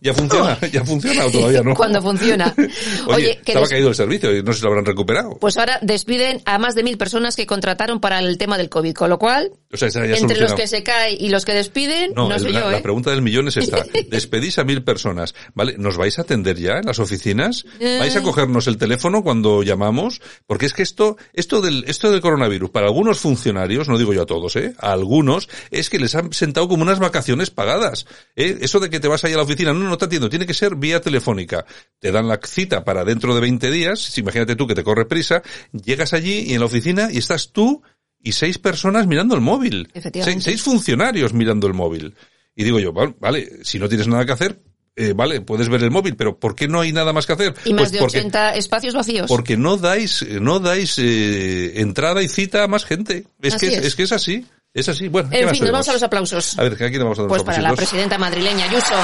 [0.02, 0.58] ¿Ya funciona?
[0.72, 1.74] ¿Ya funciona o todavía no?
[1.74, 2.54] Cuando funciona.
[3.06, 5.36] Oye, Oye, que estaba des- caído el servicio y no si lo habrán recuperado.
[5.38, 8.94] Pues ahora despiden a más de mil personas que contrataron para el tema del COVID,
[8.94, 12.28] con lo cual, O sea, entre los que se cae y los que despiden, no,
[12.28, 12.82] No, el- sé la, yo, la ¿eh?
[12.82, 13.84] pregunta del millón es esta.
[14.10, 15.76] Despedís a mil personas, ¿vale?
[15.78, 17.64] ¿Nos vais a atender ya en las oficinas?
[17.78, 17.98] Eh.
[18.00, 20.20] ¿Vais a cogernos el teléfono cuando llamamos?
[20.46, 24.22] Porque es que esto, esto del, esto del coronavirus, para algunos funcionarios, no digo yo
[24.22, 24.74] a todos, ¿eh?
[24.78, 28.58] A algunos, es que les han sentado como unas vacaciones pagadas, ¿eh?
[28.62, 30.54] Eso de que te vas ahí a la oficina, no, no te atiendo, tiene que
[30.54, 31.66] ser vía telefónica.
[31.98, 35.42] Te dan la cita para dentro de 20 días, imagínate tú que te corre prisa,
[35.72, 37.82] llegas allí y en la oficina y estás tú
[38.22, 39.88] y seis personas mirando el móvil.
[39.94, 40.42] Efectivamente.
[40.42, 42.14] Seis, seis funcionarios mirando el móvil.
[42.54, 44.60] Y digo yo, vale, vale, si no tienes nada que hacer,
[44.96, 47.54] eh, vale, puedes ver el móvil, pero ¿por qué no hay nada más que hacer?
[47.64, 49.28] Y más Pues de porque, 80 espacios vacíos.
[49.28, 53.24] porque no dais, no dais eh, entrada y cita a más gente.
[53.40, 53.84] Es Así que es.
[53.86, 53.96] es.
[53.96, 54.46] que es así.
[54.74, 55.08] Es así.
[55.08, 56.58] Bueno, ¿qué En fin, nos vamos a los aplausos.
[56.58, 58.94] A ver, ¿a quién vamos a dar Pues los para la presidenta madrileña, Ayuso,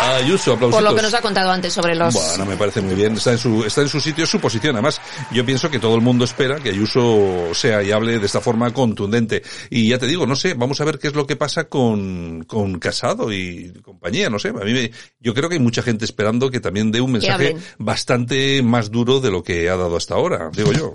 [0.00, 0.82] Ayuso, aplausitos.
[0.82, 2.14] por lo que nos ha contado antes sobre los...
[2.14, 3.14] Bueno, me parece muy bien.
[3.14, 4.74] Está en su, está en su sitio, es su posición.
[4.76, 8.40] Además, yo pienso que todo el mundo espera que Ayuso sea y hable de esta
[8.40, 9.42] forma contundente.
[9.70, 12.44] Y ya te digo, no sé, vamos a ver qué es lo que pasa con,
[12.46, 14.48] con Casado y compañía, no sé.
[14.48, 17.54] A mí me- yo creo que hay mucha gente esperando que también dé un mensaje
[17.78, 20.94] bastante más duro de lo que ha dado hasta ahora, digo yo.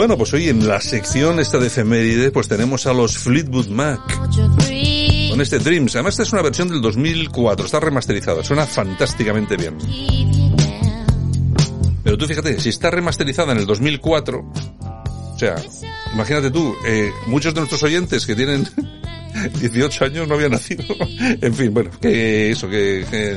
[0.00, 4.00] Bueno, pues hoy en la sección esta de efemérides, pues tenemos a los Fleetwood Mac.
[5.28, 5.94] Con este Dreams.
[5.94, 9.76] Además, esta es una versión del 2004, está remasterizada, suena fantásticamente bien.
[12.02, 15.56] Pero tú fíjate, si está remasterizada en el 2004, o sea,
[16.14, 18.66] imagínate tú, eh, muchos de nuestros oyentes que tienen
[19.60, 20.82] 18 años no habían nacido.
[21.18, 23.36] en fin, bueno, que eso, que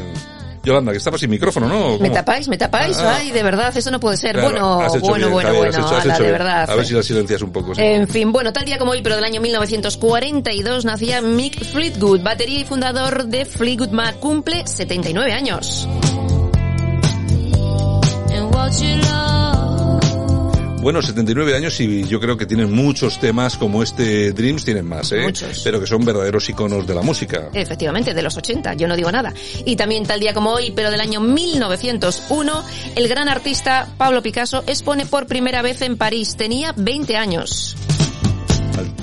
[0.64, 2.00] Yolanda, que estaba sin micrófono, ¿no?
[2.00, 2.48] ¿Me tapáis?
[2.48, 2.98] ¿Me tapáis?
[2.98, 3.18] Ah.
[3.18, 4.34] Ay, de verdad, eso no puede ser.
[4.34, 6.70] Claro, bueno, hecho bueno, bien, bueno, Javier, bueno, hecho- ala, de verdad.
[6.70, 7.76] A ver si la silencias un poco.
[7.76, 7.82] sí.
[7.82, 12.60] En fin, bueno, tal día como hoy, pero del año 1942, nacía Mick Fleetwood, batería
[12.60, 15.88] y fundador de Fleetwood Mac, cumple 79 años.
[20.84, 25.14] Bueno, 79 años y yo creo que tienen muchos temas como este Dreams, tienen más,
[25.14, 25.22] ¿eh?
[25.22, 25.62] Muchos.
[25.64, 27.50] Pero que son verdaderos iconos de la música.
[27.54, 29.34] Efectivamente, de los 80, yo no digo nada.
[29.66, 32.64] Y también tal día como hoy, pero del año 1901,
[32.98, 36.36] el gran artista Pablo Picasso expone por primera vez en París.
[36.36, 37.78] Tenía 20 años.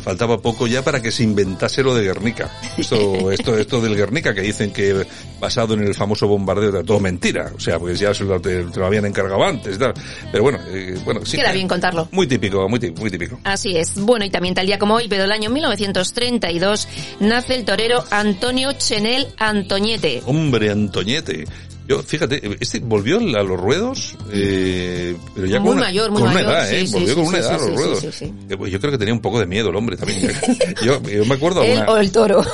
[0.01, 2.51] Fal- Faltaba poco ya para que se inventase lo de Guernica.
[2.77, 5.07] Esto, esto, esto del Guernica que dicen que
[5.41, 7.51] basado en el famoso bombardeo era todo mentira.
[7.57, 9.95] O sea, porque ya se lo, te, te lo habían encargado antes y tal.
[10.31, 11.37] Pero bueno, eh, bueno, sí.
[11.39, 12.09] Queda bien contarlo.
[12.13, 13.39] Muy típico, muy, tí- muy típico.
[13.45, 13.95] Así es.
[13.95, 16.89] Bueno, y también tal día como hoy, pero del año 1932,
[17.21, 20.23] nace el torero Antonio Chenel Antoñete.
[20.27, 21.45] Hombre, Antoñete.
[21.91, 26.23] Yo, fíjate, este volvió a los ruedos, eh, pero ya Muy con una, mayor, muy
[26.23, 26.87] con una mayor, edad, sí, ¿eh?
[26.87, 28.05] sí, volvió con una edad a los ruedos.
[28.23, 30.31] Eh, pues Yo creo que tenía un poco de miedo el hombre también.
[30.85, 32.45] yo, yo me acuerdo Él una, o el toro.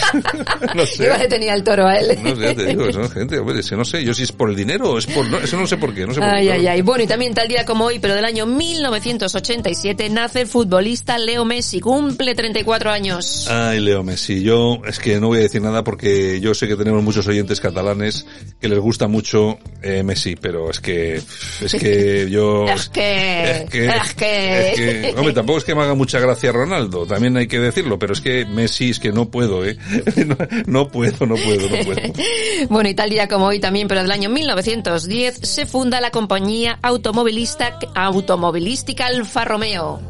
[0.74, 1.14] no sé.
[1.18, 2.18] Le tenía el toro a él.
[2.22, 4.48] No sé, ya te digo, son gente, hombre, si no sé, yo si es por
[4.48, 6.46] el dinero o es por, no, eso no sé por qué, no sé por Ay,
[6.46, 6.52] qué.
[6.52, 6.80] ay, ay.
[6.80, 11.44] Bueno, y también tal día como hoy, pero del año 1987, nace el futbolista Leo
[11.44, 11.80] Messi.
[11.80, 13.46] Cumple 34 años.
[13.50, 16.76] Ay, Leo Messi, yo es que no voy a decir nada porque yo sé que
[16.76, 18.24] tenemos muchos oyentes catalanes
[18.58, 22.66] que les gusta mucho eh, Messi, pero es que, es que yo...
[22.68, 23.50] Es que...
[23.50, 27.06] Es que, es que- es que- hombre, tampoco es que me haga mucha gracia Ronaldo,
[27.06, 29.76] también hay que decirlo, pero es que Messi es que no puedo, ¿eh?
[30.26, 32.00] No, no puedo, no puedo, no puedo.
[32.70, 36.78] Bueno, y tal día como hoy también, pero del año 1910, se funda la compañía
[36.82, 40.00] automovilista, automovilística Alfa Romeo.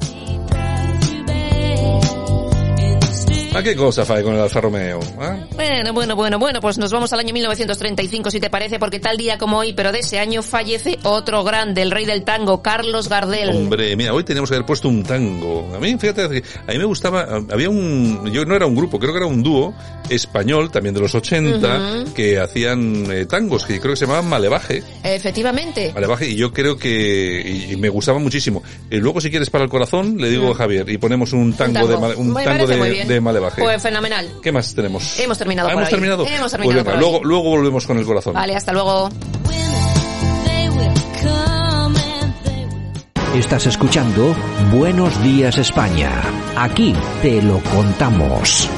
[3.53, 5.01] ¿A qué cosa fai con el Alfa Romeo?
[5.21, 5.37] ah?
[5.55, 9.17] Bueno, bueno, bueno, bueno, pues nos vamos al año 1935, si te parece, porque tal
[9.17, 13.09] día como hoy, pero de ese año fallece otro grande, el rey del tango, Carlos
[13.09, 13.51] Gardel.
[13.51, 15.69] Hombre, mira, hoy teníamos que haber puesto un tango.
[15.75, 19.13] A mí, fíjate, a mí me gustaba, había un, yo no era un grupo, creo
[19.13, 19.75] que era un dúo
[20.09, 22.15] español, también de los 80, Ujú.
[22.15, 24.83] que hacían eh, tangos, que creo que se llamaban Malevaje.
[25.03, 25.91] Efectivamente.
[25.93, 28.63] Malevaje, y yo creo que, y, y me gustaba muchísimo.
[28.91, 31.71] Y luego, si quieres para el corazón, le digo a Javier, y ponemos un tango,
[31.81, 31.89] Mm.
[31.91, 32.09] tango.
[32.09, 33.41] de, un Me tango de Malevaje.
[33.59, 34.31] Pues fenomenal.
[34.43, 35.19] ¿Qué más tenemos?
[35.19, 35.91] Hemos terminado Ah, por ¿Hemos hoy.
[35.93, 36.27] terminado?
[36.27, 37.01] Hemos Pues terminado venga, por hoy.
[37.01, 38.35] luego, luego volvemos con el corazón.
[38.35, 39.09] Vale, hasta luego.
[43.35, 44.35] Estás escuchando
[44.73, 46.11] Buenos Días España.
[46.57, 48.69] Aquí te lo contamos.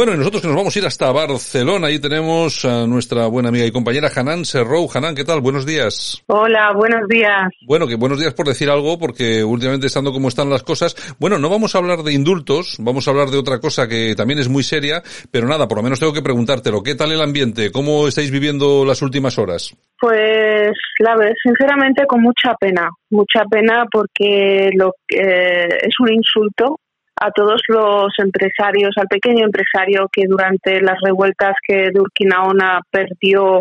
[0.00, 3.50] Bueno, y nosotros que nos vamos a ir hasta Barcelona, ahí tenemos a nuestra buena
[3.50, 4.88] amiga y compañera Hanan Serrou.
[4.94, 5.42] Hanan, ¿qué tal?
[5.42, 6.22] Buenos días.
[6.26, 7.50] Hola, buenos días.
[7.66, 11.36] Bueno, que buenos días por decir algo, porque últimamente estando como están las cosas, bueno,
[11.36, 14.48] no vamos a hablar de indultos, vamos a hablar de otra cosa que también es
[14.48, 16.82] muy seria, pero nada, por lo menos tengo que preguntártelo.
[16.82, 17.70] ¿Qué tal el ambiente?
[17.70, 19.76] ¿Cómo estáis viviendo las últimas horas?
[20.00, 26.78] Pues la verdad, sinceramente con mucha pena, mucha pena porque lo que es un insulto
[27.20, 33.60] a todos los empresarios, al pequeño empresario que durante las revueltas que Durquinaona perdió,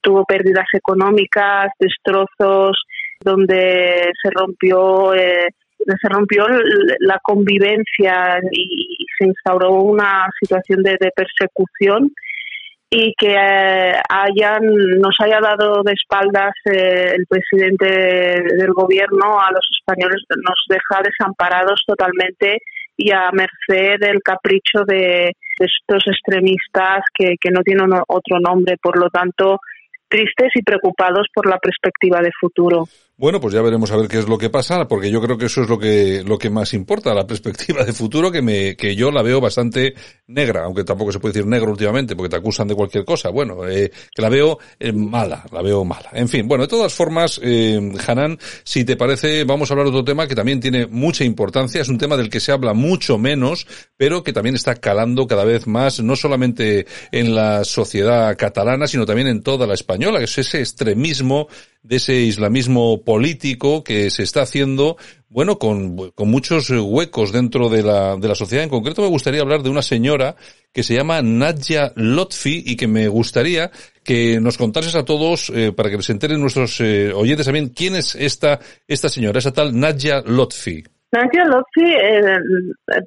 [0.00, 2.80] tuvo pérdidas económicas, destrozos,
[3.20, 5.48] donde se rompió eh,
[5.86, 6.46] se rompió
[7.00, 12.12] la convivencia y se instauró una situación de, de persecución
[12.90, 14.62] y que eh, hayan
[14.98, 21.00] nos haya dado de espaldas eh, el presidente del gobierno a los españoles nos deja
[21.02, 22.58] desamparados totalmente
[23.02, 28.98] y a merced del capricho de, estos extremistas que, que no tienen otro nombre por
[28.98, 29.58] lo tanto
[30.08, 32.84] tristes y preocupados por la perspectiva de futuro
[33.20, 35.44] Bueno, pues ya veremos a ver qué es lo que pasa, porque yo creo que
[35.44, 38.96] eso es lo que, lo que más importa, la perspectiva de futuro, que me, que
[38.96, 39.92] yo la veo bastante
[40.26, 43.28] negra, aunque tampoco se puede decir negro últimamente, porque te acusan de cualquier cosa.
[43.28, 46.08] Bueno, eh, que la veo eh, mala, la veo mala.
[46.14, 49.90] En fin, bueno, de todas formas, eh, Hanan, si te parece, vamos a hablar de
[49.90, 53.18] otro tema que también tiene mucha importancia, es un tema del que se habla mucho
[53.18, 53.66] menos,
[53.98, 59.04] pero que también está calando cada vez más, no solamente en la sociedad catalana, sino
[59.04, 61.48] también en toda la española, que es ese extremismo
[61.82, 64.96] de ese islamismo político que se está haciendo,
[65.28, 68.64] bueno, con, con muchos huecos dentro de la, de la sociedad.
[68.64, 70.36] En concreto me gustaría hablar de una señora
[70.72, 73.70] que se llama Nadia Lotfi y que me gustaría
[74.04, 77.96] que nos contases a todos, eh, para que se enteren nuestros eh, oyentes también, quién
[77.96, 80.84] es esta, esta señora, esa tal Nadia Lotfi.
[81.12, 82.20] Nancy Lotzi, eh,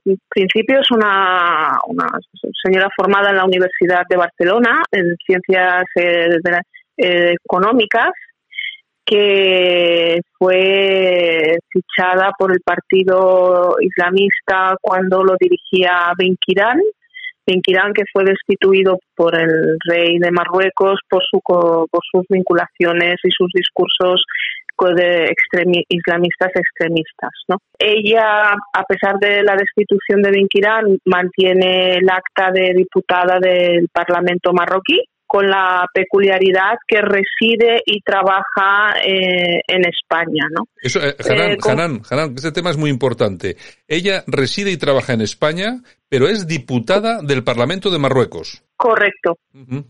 [0.05, 2.05] en principio es una, una,
[2.61, 6.61] señora formada en la Universidad de Barcelona en ciencias eh, de la,
[6.97, 8.11] eh, económicas
[9.05, 16.79] que fue fichada por el partido islamista cuando lo dirigía Ben Kirán
[17.93, 23.51] que fue destituido por el rey de Marruecos por, su, por sus vinculaciones y sus
[23.53, 24.23] discursos
[24.91, 27.31] de extremi islamistas extremistas.
[27.47, 27.57] ¿no?
[27.79, 33.87] Ella, a pesar de la destitución de Ben Kirán, mantiene el acta de diputada del
[33.93, 35.01] Parlamento marroquí
[35.33, 40.65] con la peculiaridad que reside y trabaja eh, en España, ¿no?
[40.79, 41.15] Eso, eh,
[41.67, 43.57] Hanan, Hanan, este tema es muy importante.
[43.87, 48.63] Ella reside y trabaja en España, pero es diputada del Parlamento de Marruecos.
[48.77, 49.39] Correcto.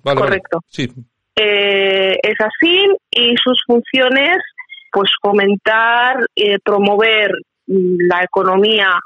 [0.01, 0.59] vale, Correcto.
[0.69, 0.89] Sí.
[1.35, 2.79] Eh, es así
[3.11, 4.37] y sus funciones,
[4.93, 7.31] pues fomentar, eh, promover
[7.67, 8.97] la economía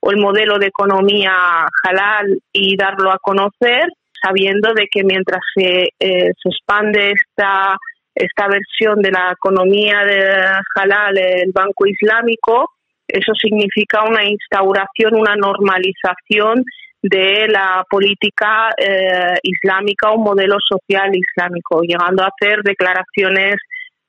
[0.00, 1.34] o el modelo de economía
[1.82, 3.88] halal y darlo a conocer
[4.22, 7.76] sabiendo de que mientras se, eh, se expande esta,
[8.14, 10.34] esta versión de la economía de
[10.76, 12.70] halal, el Banco Islámico,
[13.08, 16.64] eso significa una instauración, una normalización
[17.02, 23.56] de la política eh, islámica, un modelo social islámico, llegando a hacer declaraciones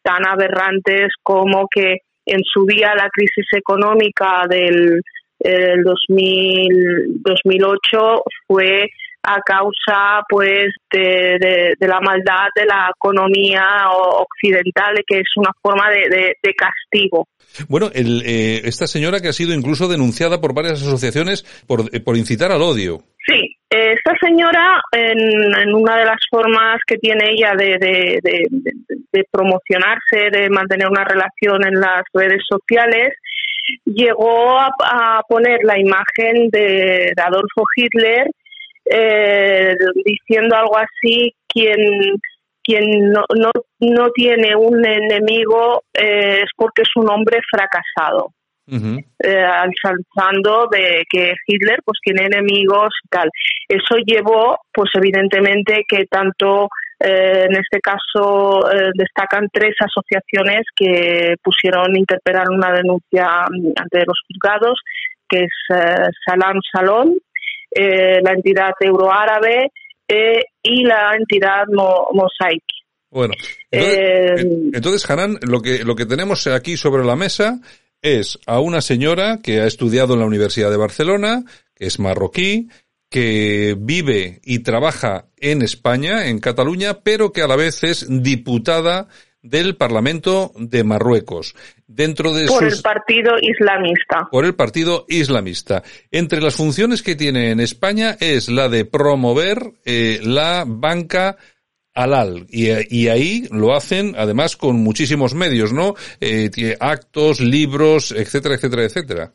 [0.03, 5.01] tan aberrantes como que en su día la crisis económica del,
[5.39, 8.89] del 2000, 2008 fue
[9.23, 15.89] a causa pues de, de, la maldad de la economía occidental que es una forma
[15.89, 17.27] de, de castigo.
[17.69, 21.99] Bueno, el, eh, esta señora que ha sido incluso denunciada por varias asociaciones por, eh,
[21.99, 22.99] por incitar al odio.
[23.25, 28.43] Sí, esta señora, en, en, una de las formas que tiene ella de, de, de,
[29.11, 33.13] de, promocionarse, de mantener una relación en las redes sociales,
[33.85, 38.27] llegó a, a poner la imagen de, Adolfo Hitler
[38.85, 39.75] eh,
[40.05, 41.77] diciendo algo así, quien,
[42.63, 48.29] quien no, no, no tiene un enemigo eh, es porque es un hombre fracasado.
[48.65, 48.99] Uh
[50.71, 53.29] de que Hitler pues tiene enemigos y tal.
[53.67, 56.69] Eso llevó, pues evidentemente que tanto
[56.99, 58.61] eh, en este caso
[58.95, 64.79] destacan tres asociaciones que pusieron, interpelaron una denuncia mm, ante los juzgados,
[65.27, 65.51] que es
[66.25, 67.17] Salam Salón,
[67.75, 69.71] eh, la entidad euroárabe
[70.07, 72.63] eh, y la entidad Mosaic.
[73.09, 73.33] Bueno,
[73.71, 77.59] entonces, eh, Hanan, lo que, lo que tenemos aquí sobre la mesa
[78.01, 81.43] es a una señora que ha estudiado en la Universidad de Barcelona,
[81.75, 82.69] que es marroquí,
[83.09, 89.07] que vive y trabaja en España, en Cataluña, pero que a la vez es diputada
[89.43, 91.53] del Parlamento de Marruecos.
[91.85, 94.27] Dentro de por el partido islamista.
[94.31, 95.83] Por el partido islamista.
[96.09, 101.37] Entre las funciones que tiene en España es la de promover eh, la banca
[101.93, 105.93] halal y, y, ahí lo hacen además con muchísimos medios, ¿no?
[106.19, 109.31] Eh, actos, libros, etcétera, etcétera, etcétera.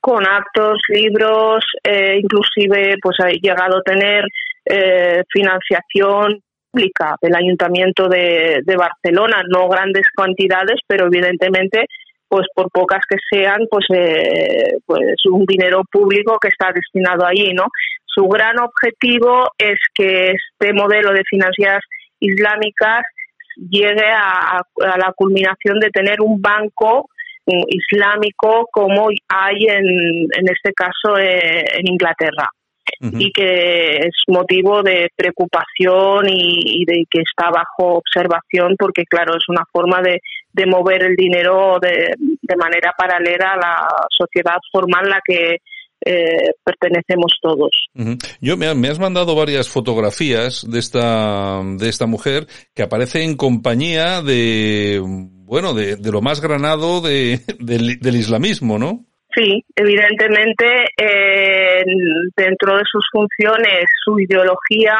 [0.00, 4.24] Con actos, libros, eh, inclusive pues ha llegado a tener
[4.66, 6.40] eh, financiación
[6.74, 11.86] del Ayuntamiento de, Barcelona, no grandes cantidades, pero evidentemente
[12.26, 17.52] pues por pocas que sean, pues, eh, pues un dinero público que está destinado allí,
[17.52, 17.66] ¿no?
[18.06, 21.80] Su gran objetivo es que este modelo de finanzas
[22.18, 23.04] islámicas
[23.56, 24.60] llegue a,
[24.96, 27.08] la culminación de tener un banco
[27.46, 32.48] mm, islámico como hay en, en este caso eh, en Inglaterra
[33.00, 39.44] y que es motivo de preocupación y, de que está bajo observación porque, claro, es
[39.48, 40.20] una forma de,
[40.52, 45.56] de mover el dinero de, de, manera paralela a la sociedad formal a la que
[46.06, 47.70] eh, pertenecemos todos.
[48.40, 54.20] Yo me, has mandado varias fotografías de esta de esta mujer que aparece en compañía
[54.20, 59.06] de bueno de, de lo más granado de, del islamismo, ¿no?
[59.34, 61.84] Sí, evidentemente eh,
[62.36, 64.96] dentro de sus funciones, su ideología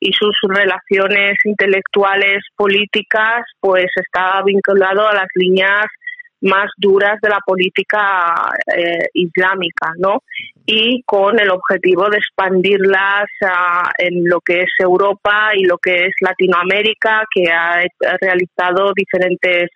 [0.00, 5.86] y sus relaciones intelectuales, políticas, pues está vinculado a las líneas
[6.40, 10.22] más duras de la política eh, islámica, ¿no?
[10.66, 13.26] Y con el objetivo de expandirlas
[13.98, 17.82] en lo que es Europa y lo que es Latinoamérica, que ha
[18.20, 19.70] realizado diferentes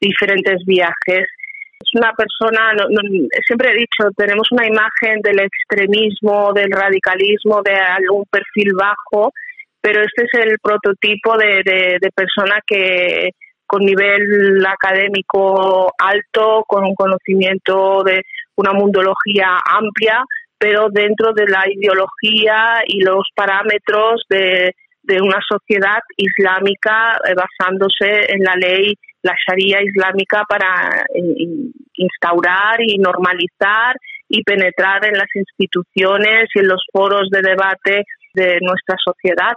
[0.00, 1.41] diferentes viajes es
[1.94, 2.72] una persona,
[3.46, 9.32] siempre he dicho, tenemos una imagen del extremismo, del radicalismo, de algún perfil bajo,
[9.80, 13.30] pero este es el prototipo de, de, persona que
[13.66, 18.22] con nivel académico alto, con un conocimiento de
[18.56, 20.22] una mundología amplia,
[20.58, 28.32] pero dentro de la ideología y los parámetros de, de una sociedad islámica eh, basándose
[28.32, 31.04] en la ley, la Sharia islámica para
[31.94, 33.96] instaurar y normalizar
[34.28, 38.04] y penetrar en las instituciones y en los foros de debate
[38.34, 39.52] de nuestra sociedad.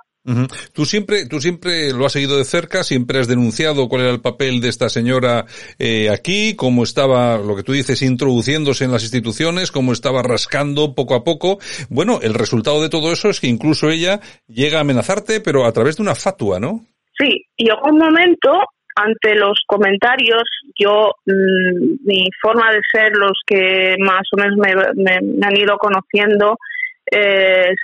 [0.73, 4.21] Tú siempre, tú siempre lo has seguido de cerca, siempre has denunciado cuál era el
[4.21, 5.45] papel de esta señora
[5.77, 10.95] eh, aquí, cómo estaba, lo que tú dices, introduciéndose en las instituciones, cómo estaba rascando
[10.95, 11.59] poco a poco.
[11.89, 15.71] Bueno, el resultado de todo eso es que incluso ella llega a amenazarte, pero a
[15.71, 16.81] través de una fatua, ¿no?
[17.19, 18.49] Sí, y llegó un momento
[18.95, 20.43] ante los comentarios,
[20.79, 25.77] yo, mm, mi forma de ser, los que más o menos me, me han ido
[25.77, 26.57] conociendo,
[27.05, 27.77] es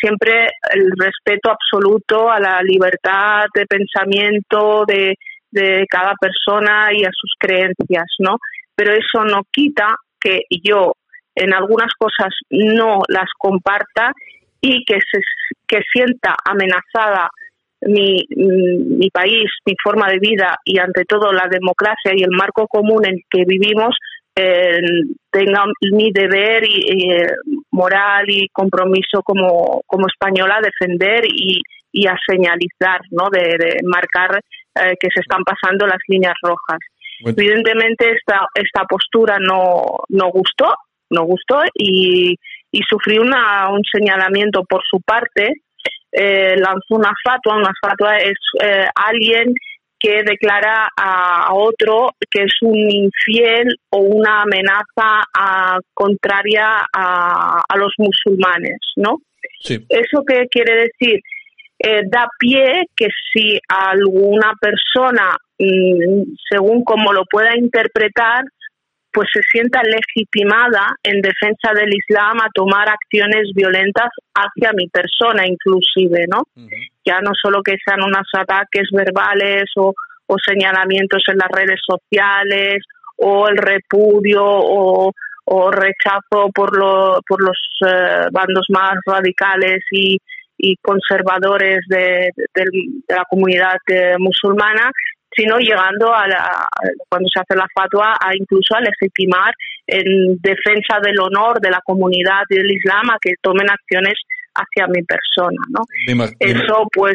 [0.00, 5.14] siempre el respeto absoluto a la libertad de pensamiento de,
[5.50, 8.38] de cada persona y a sus creencias, ¿no?
[8.74, 10.94] Pero eso no quita que yo
[11.36, 14.12] en algunas cosas no las comparta
[14.60, 15.20] y que se
[15.66, 17.28] que sienta amenazada
[17.86, 22.66] mi, mi país, mi forma de vida y ante todo la democracia y el marco
[22.66, 23.96] común en que vivimos
[24.36, 24.80] eh,
[25.30, 27.28] tenga mi deber y, eh,
[27.70, 31.60] moral y compromiso como, como española a defender y,
[31.92, 33.28] y a señalizar, ¿no?
[33.30, 34.40] de, marcar
[34.74, 36.78] eh, que se están pasando las líneas rojas.
[37.24, 40.74] Evidentemente esta, esta postura no, no gustó,
[41.10, 42.36] no gustó y,
[42.72, 45.52] y sufrí una, un señalamiento por su parte.
[46.16, 49.52] Eh, lanzó una fatua, una fatua es eh, alguien
[49.98, 55.22] que declara a, otro que es un infiel o una amenaza
[55.92, 59.22] contraria a, los musulmanes, ¿no?
[59.62, 61.20] ¿Eso qué quiere decir?
[61.78, 68.44] Eh, da pie que si alguna persona, mm, según como lo pueda interpretar,
[69.14, 75.46] pues se sienta legitimada en defensa del Islam a tomar acciones violentas hacia mi persona
[75.46, 76.42] inclusive, ¿no?
[77.04, 79.94] Ya no solo que sean unos ataques verbales o,
[80.44, 82.82] señalamientos en las redes sociales
[83.18, 85.12] o el repudio o,
[85.70, 90.18] rechazo por, lo, por los eh, bandos más radicales y,
[90.82, 92.30] conservadores de,
[93.08, 94.90] la comunidad eh, musulmana,
[95.36, 96.66] sino llegando a la,
[97.08, 99.54] cuando se hace la fatua a incluso a legitimar
[99.86, 104.14] en defensa del honor de la comunidad y del Islam a que tomen acciones
[104.54, 105.80] hacia mi persona, ¿no?
[106.38, 107.14] Eso pues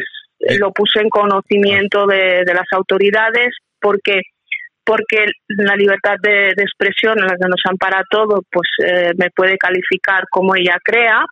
[0.58, 4.22] lo puse en conocimiento de, las autoridades porque
[4.84, 9.56] porque la libertad de, expresión en la que nos ampara todo pues eh, me puede
[9.58, 11.24] calificar como ella crea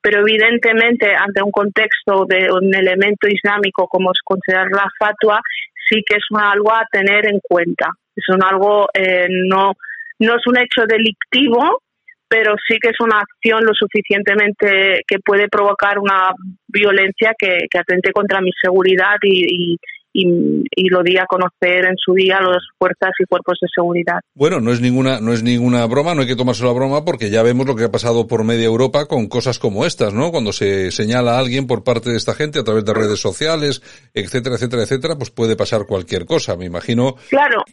[0.00, 5.40] pero evidentemente ante un contexto de un elemento islámico como es considerar la fatua
[5.88, 7.90] sí que es algo a tener en cuenta.
[8.14, 9.72] Es un algo, eh, no,
[10.18, 11.82] no es un hecho delictivo,
[12.28, 16.32] pero sí que es una acción lo suficientemente que puede provocar una
[16.66, 19.76] violencia que, que atente contra mi seguridad y, y,
[20.14, 24.20] lo di a conocer en su día a las fuerzas y cuerpos de seguridad.
[24.34, 27.30] Bueno, no es ninguna no es ninguna broma, no hay que tomarse la broma porque
[27.30, 30.30] ya vemos lo que ha pasado por media Europa con cosas como estas, ¿no?
[30.30, 33.82] Cuando se señala a alguien por parte de esta gente a través de redes sociales,
[34.14, 37.14] etcétera, etcétera, etcétera, pues puede pasar cualquier cosa, me imagino.
[37.28, 37.64] Claro.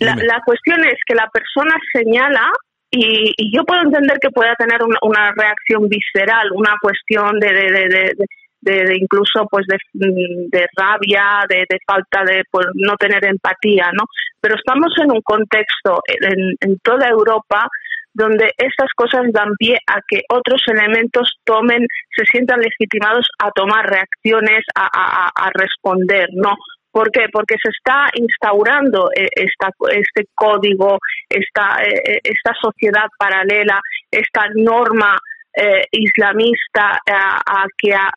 [0.00, 2.50] la, cuestión es que la persona señala
[2.90, 8.26] y, yo puedo entender que pueda tener una, reacción visceral, una cuestión de, de, de,
[8.64, 14.04] incluso pues de, rabia, de, falta de pues, no tener empatía, ¿no?
[14.40, 17.68] Pero estamos en un contexto en, en toda Europa
[18.14, 23.86] donde estas cosas dan pie a que otros elementos tomen, se sientan legitimados a tomar
[23.86, 26.54] reacciones, a, a, responder, ¿no?
[26.90, 27.26] ¿Por qué?
[27.32, 30.98] Porque se está instaurando eh, esta, este código,
[31.28, 35.16] esta, eh, esta sociedad paralela, esta norma
[35.56, 38.10] eh, islamista a, que a,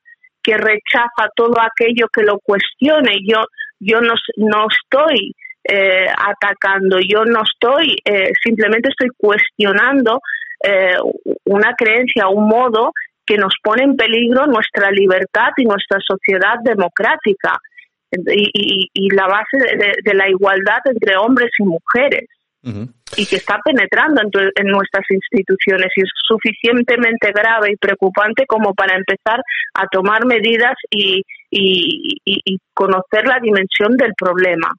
[0.46, 3.18] que rechaza todo aquello que lo cuestione.
[3.28, 3.46] Yo,
[3.80, 5.34] yo no, no estoy
[5.64, 10.22] eh, atacando, yo no estoy, eh, simplemente estoy cuestionando
[10.64, 10.98] eh,
[11.46, 12.92] una creencia, un modo
[13.26, 17.58] que nos pone en peligro nuestra libertad y nuestra sociedad democrática
[18.12, 19.58] y, y, la base
[20.04, 22.30] de, la igualdad entre hombres y mujeres
[23.18, 24.22] y que está penetrando
[24.56, 29.42] en, nuestras instituciones y es suficientemente grave y preocupante como para empezar
[29.74, 31.24] a tomar medidas y,
[32.74, 34.74] conocer la dimensión del problema.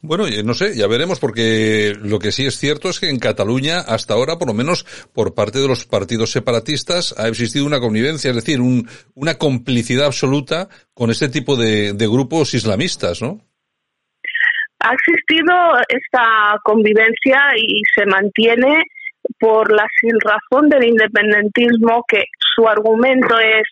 [0.00, 3.78] Bueno, no sé, ya veremos, porque lo que sí es cierto es que en Cataluña,
[3.80, 8.30] hasta ahora, por lo menos por parte de los partidos separatistas, ha existido una connivencia,
[8.30, 13.40] es decir, un, una complicidad absoluta con este tipo de grupos islamistas, ¿no?
[14.82, 15.54] Ha existido
[15.88, 18.82] esta convivencia y se mantiene
[19.38, 22.24] por la sin razón del independentismo que
[22.54, 23.62] su argumento es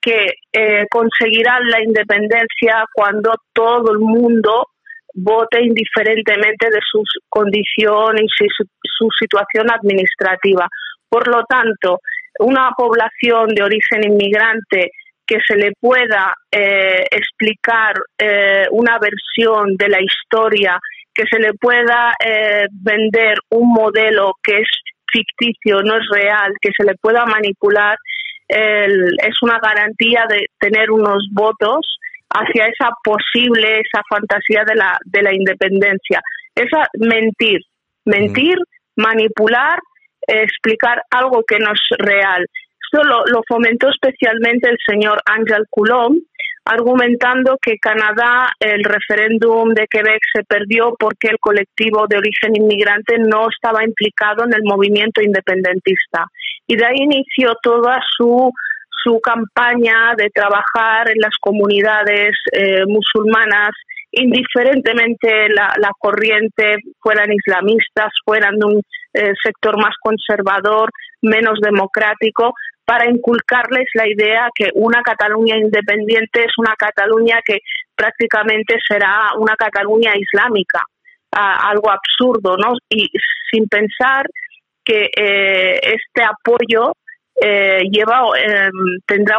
[0.00, 4.66] que eh, conseguirán la independencia cuando todo el mundo
[5.14, 10.66] vote indiferentemente de su condición y su, su situación administrativa.
[11.08, 11.98] Por lo tanto,
[12.38, 14.90] una población de origen inmigrante
[15.26, 20.78] que se le pueda eh, explicar eh, una versión de la historia,
[21.14, 24.68] que se le pueda eh, vender un modelo que es
[25.10, 27.96] ficticio, no es real, que se le pueda manipular,
[28.48, 31.98] es una garantía de tener unos votos
[32.28, 36.20] hacia esa posible, esa fantasía de la, de la independencia.
[36.54, 37.60] Esa mentir,
[38.04, 38.56] mentir,
[38.96, 39.78] manipular,
[40.26, 42.46] explicar algo que no es real.
[42.92, 46.18] Esto lo, fomentó especialmente el señor Ángel Coulomb,
[46.66, 53.18] argumentando que Canadá, el referéndum de Quebec se perdió porque el colectivo de origen inmigrante
[53.18, 56.26] no estaba implicado en el movimiento independentista.
[56.66, 58.52] Y de ahí inició toda su,
[59.02, 63.70] su campaña de trabajar en las comunidades eh, musulmanas,
[64.12, 68.82] indiferentemente la, la, corriente, fueran islamistas, fueran de un
[69.14, 70.90] eh, sector más conservador,
[71.22, 72.54] menos democrático,
[72.84, 77.60] para inculcarles la idea que una Cataluña independiente es una Cataluña que
[77.96, 80.82] prácticamente será una Cataluña islámica,
[81.30, 82.74] algo absurdo, ¿no?
[82.90, 83.08] Y
[83.50, 84.26] sin pensar
[84.84, 86.92] que eh, este apoyo
[87.40, 89.38] eh, lleva em, tendrá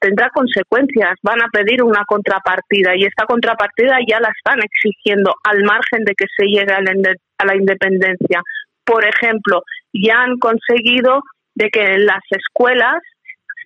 [0.00, 1.14] tendrá consecuencias.
[1.22, 6.14] Van a pedir una contrapartida y esta contrapartida ya la están exigiendo al margen de
[6.14, 8.40] que se llegue a la independencia.
[8.84, 9.62] Por ejemplo
[9.92, 11.22] ya han conseguido
[11.54, 13.00] de que en las escuelas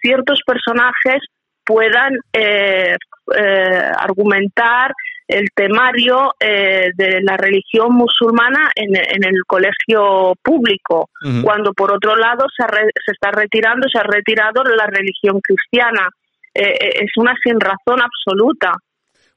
[0.03, 1.23] ciertos personajes
[1.65, 2.97] puedan eh,
[3.37, 4.93] eh, argumentar
[5.29, 11.11] el temario eh, de la religión musulmana en, el colegio público,
[11.43, 16.09] cuando por otro lado se, se, está retirando, se ha retirado la religión cristiana.
[16.55, 18.73] es una sin razón absoluta.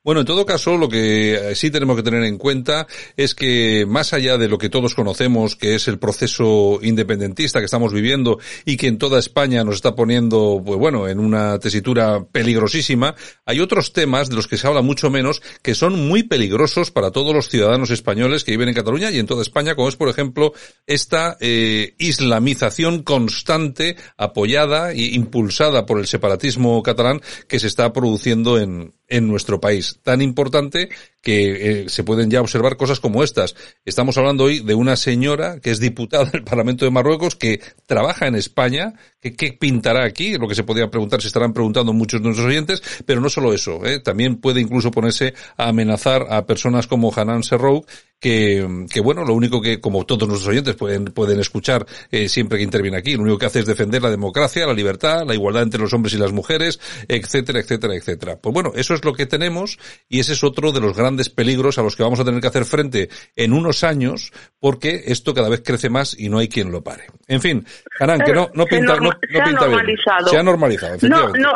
[0.04, 2.88] Bueno, en todo caso, lo que eh, sí tenemos que tener en cuenta
[3.18, 7.66] es que más allá de lo que todos conocemos, que es el proceso independentista que
[7.66, 12.26] estamos viviendo y que en toda España nos está poniendo, pues bueno, en una tesitura
[12.26, 13.14] peligrosísima,
[13.46, 17.12] hay otros temas de los que se habla mucho menos que son muy peligrosos para
[17.12, 20.10] todos los ciudadanos españoles que viven en Cataluña y en toda España, como es, por
[20.10, 20.54] ejemplo,
[20.88, 28.58] esta eh, islamización constante, apoyada e impulsada por el separatismo catalán que se está produciendo
[28.58, 30.00] en, en nuestro país.
[30.04, 30.90] Tan importante
[31.22, 33.56] que eh, se pueden ya observar cosas como estas.
[33.86, 38.28] Estamos hablando hoy de una señora que es diputada del Parlamento de Marruecos que trabaja
[38.28, 38.94] en España.
[39.20, 40.38] que ¿Qué pintará aquí?
[40.38, 43.54] Lo que se podría preguntar, se estarán preguntando muchos de nuestros oyentes, pero no solo
[43.54, 43.86] eso.
[43.86, 44.00] ¿eh?
[44.00, 47.88] También puede incluso ponerse a amenazar a personas como Hanan Serrouk
[48.22, 52.60] que, que bueno, lo único que, como todos nuestros oyentes pueden, pueden escuchar eh, siempre
[52.60, 55.64] que interviene aquí, lo único que hace es defender la democracia, la libertad, la igualdad
[55.64, 58.38] entre los hombres y las mujeres, etcétera, etcétera, etcétera.
[58.40, 61.78] Pues bueno, eso es lo que tenemos y ese es otro de los grandes peligros
[61.78, 65.50] a los que vamos a tener que hacer frente en unos años porque esto cada
[65.50, 67.04] vez crece más y no hay quien lo pare.
[67.28, 67.66] En fin,
[68.00, 69.98] Hanan, que no, no pinta, no, pinta bien.
[70.26, 71.54] Se ha normalizado, No, no,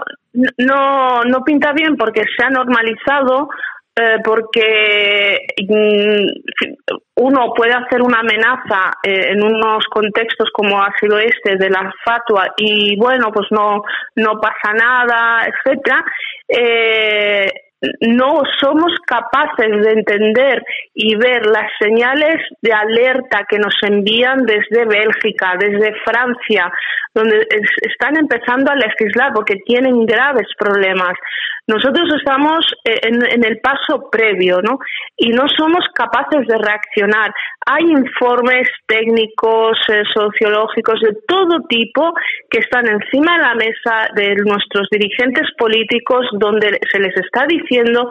[0.58, 3.50] no, no pinta bien porque se ha normalizado
[3.98, 5.40] eh, porque
[5.70, 6.28] mm,
[7.16, 11.94] uno puede hacer una amenaza eh, en unos contextos como ha sido este de la
[12.04, 13.84] fatua y bueno pues no
[14.16, 16.04] no pasa nada etcétera
[16.46, 17.50] eh,
[18.02, 20.64] no somos capaces de entender
[20.94, 26.72] y ver las señales de alerta que nos envían desde Bélgica, desde Francia,
[27.14, 27.46] donde
[27.82, 31.14] están empezando a legislar porque tienen graves problemas.
[31.68, 34.78] Nosotros estamos eh, en, el paso previo, ¿no?
[35.18, 37.34] Y no somos capaces de reaccionar.
[37.66, 42.14] Hay informes técnicos, eh, sociológicos de todo tipo
[42.52, 48.10] que están encima de la mesa de nuestros dirigentes políticos donde se les está diciendo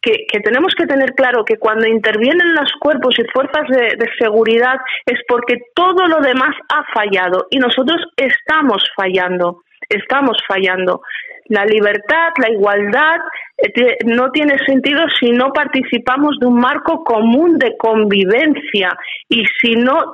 [0.00, 4.76] que, tenemos que tener claro que cuando intervienen los cuerpos y fuerzas de, seguridad
[5.06, 11.02] es porque todo lo demás ha fallado y nosotros estamos fallando, estamos fallando.
[11.48, 13.20] La libertad, la igualdad
[14.04, 18.96] no tiene sentido si no participamos de un marco común de convivencia
[19.28, 20.12] y si no,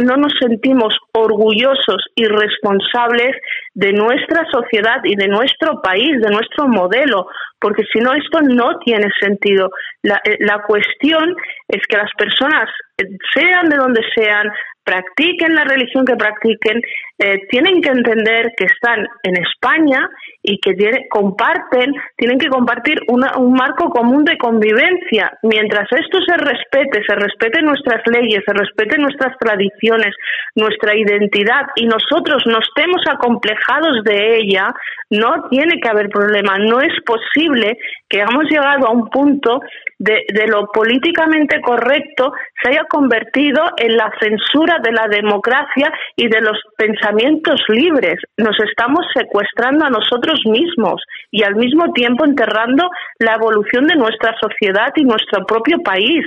[0.00, 3.36] no nos sentimos orgullosos y responsables
[3.74, 7.28] de nuestra sociedad y de nuestro país, de nuestro modelo,
[7.58, 9.70] porque si no esto no tiene sentido.
[10.02, 11.34] La, eh, la cuestión
[11.68, 12.68] es que las personas,
[12.98, 14.50] eh, sean de donde sean,
[14.84, 16.82] practiquen la religión que practiquen,
[17.18, 20.08] eh, tienen que entender que están en España
[20.42, 20.74] y que
[21.08, 25.32] comparten, tienen que compartir un marco común de convivencia.
[25.42, 30.14] Mientras esto se respete, se respeten nuestras leyes, se respeten nuestras tradiciones,
[30.54, 34.68] nuestra identidad y nosotros no estemos acomplejados de ella,
[35.10, 36.58] no tiene que haber problema.
[36.58, 37.78] No es posible
[38.08, 39.60] que hayamos llegado a un punto
[39.98, 46.40] de lo políticamente correcto se haya convertido en la censura de la democracia y de
[46.40, 48.16] los pensamientos libres.
[48.36, 52.71] Nos estamos secuestrando a nosotros mismos y al mismo tiempo enterrando
[53.18, 56.24] la evolución de nuestra sociedad y nuestro propio país.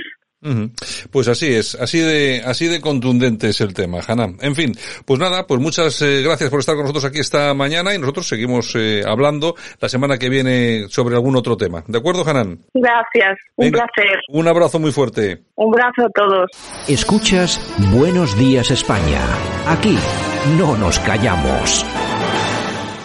[1.10, 4.28] Pues así es, así de, así de contundente es el tema, Hanna.
[4.40, 4.72] En fin,
[5.04, 8.28] pues nada, pues muchas eh, gracias por estar con nosotros aquí esta mañana y nosotros
[8.28, 11.82] seguimos eh, hablando la semana que viene sobre algún otro tema.
[11.86, 12.58] ¿De acuerdo, Hanan?
[12.74, 14.20] Gracias, un placer.
[14.28, 15.42] Un abrazo muy fuerte.
[15.56, 16.50] Un abrazo a todos.
[16.86, 17.60] Escuchas
[17.92, 19.22] Buenos Días España.
[19.66, 19.98] Aquí
[20.58, 21.84] no nos callamos.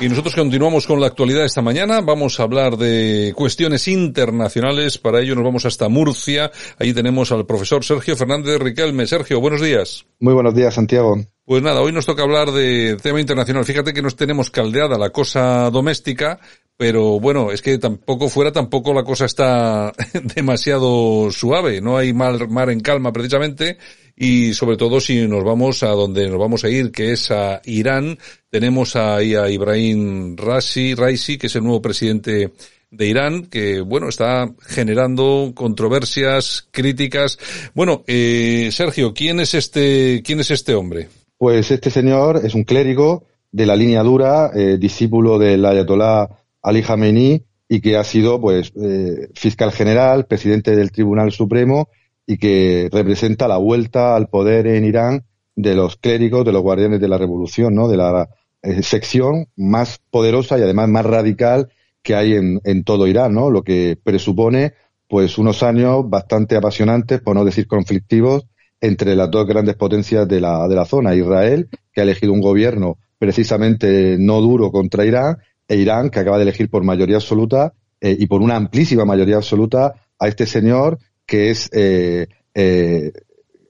[0.01, 2.01] Y nosotros continuamos con la actualidad esta mañana.
[2.01, 4.97] Vamos a hablar de cuestiones internacionales.
[4.97, 6.49] Para ello nos vamos hasta Murcia.
[6.79, 9.05] Ahí tenemos al profesor Sergio Fernández Riquelme.
[9.05, 10.07] Sergio, buenos días.
[10.19, 11.17] Muy buenos días, Santiago.
[11.45, 13.63] Pues nada, hoy nos toca hablar de tema internacional.
[13.63, 16.39] Fíjate que nos tenemos caldeada la cosa doméstica,
[16.77, 19.93] pero bueno, es que tampoco fuera, tampoco la cosa está
[20.35, 21.79] demasiado suave.
[21.79, 23.77] No hay mar, mar en calma precisamente
[24.23, 27.59] y sobre todo si nos vamos a donde nos vamos a ir, que es a
[27.65, 28.19] Irán,
[28.51, 32.51] tenemos ahí a Ibrahim Raisi, Raisi, que es el nuevo presidente
[32.91, 37.39] de Irán, que bueno, está generando controversias, críticas.
[37.73, 41.09] Bueno, eh, Sergio, ¿quién es este, quién es este hombre?
[41.35, 46.27] Pues este señor es un clérigo de la línea dura, eh, discípulo del Ayatollah
[46.61, 51.89] Ali Khamenei y que ha sido pues eh, fiscal general, presidente del Tribunal Supremo
[52.31, 55.25] y que representa la vuelta al poder en Irán
[55.57, 57.89] de los clérigos, de los guardianes de la revolución, ¿no?
[57.89, 58.29] De la
[58.61, 61.67] eh, sección más poderosa y además más radical
[62.01, 63.49] que hay en, en todo Irán, ¿no?
[63.49, 64.75] Lo que presupone,
[65.09, 68.47] pues, unos años bastante apasionantes, por no decir conflictivos,
[68.79, 71.13] entre las dos grandes potencias de la, de la zona.
[71.13, 76.37] Israel, que ha elegido un gobierno precisamente no duro contra Irán, e Irán, que acaba
[76.37, 80.97] de elegir por mayoría absoluta eh, y por una amplísima mayoría absoluta a este señor
[81.31, 83.13] que es eh, eh,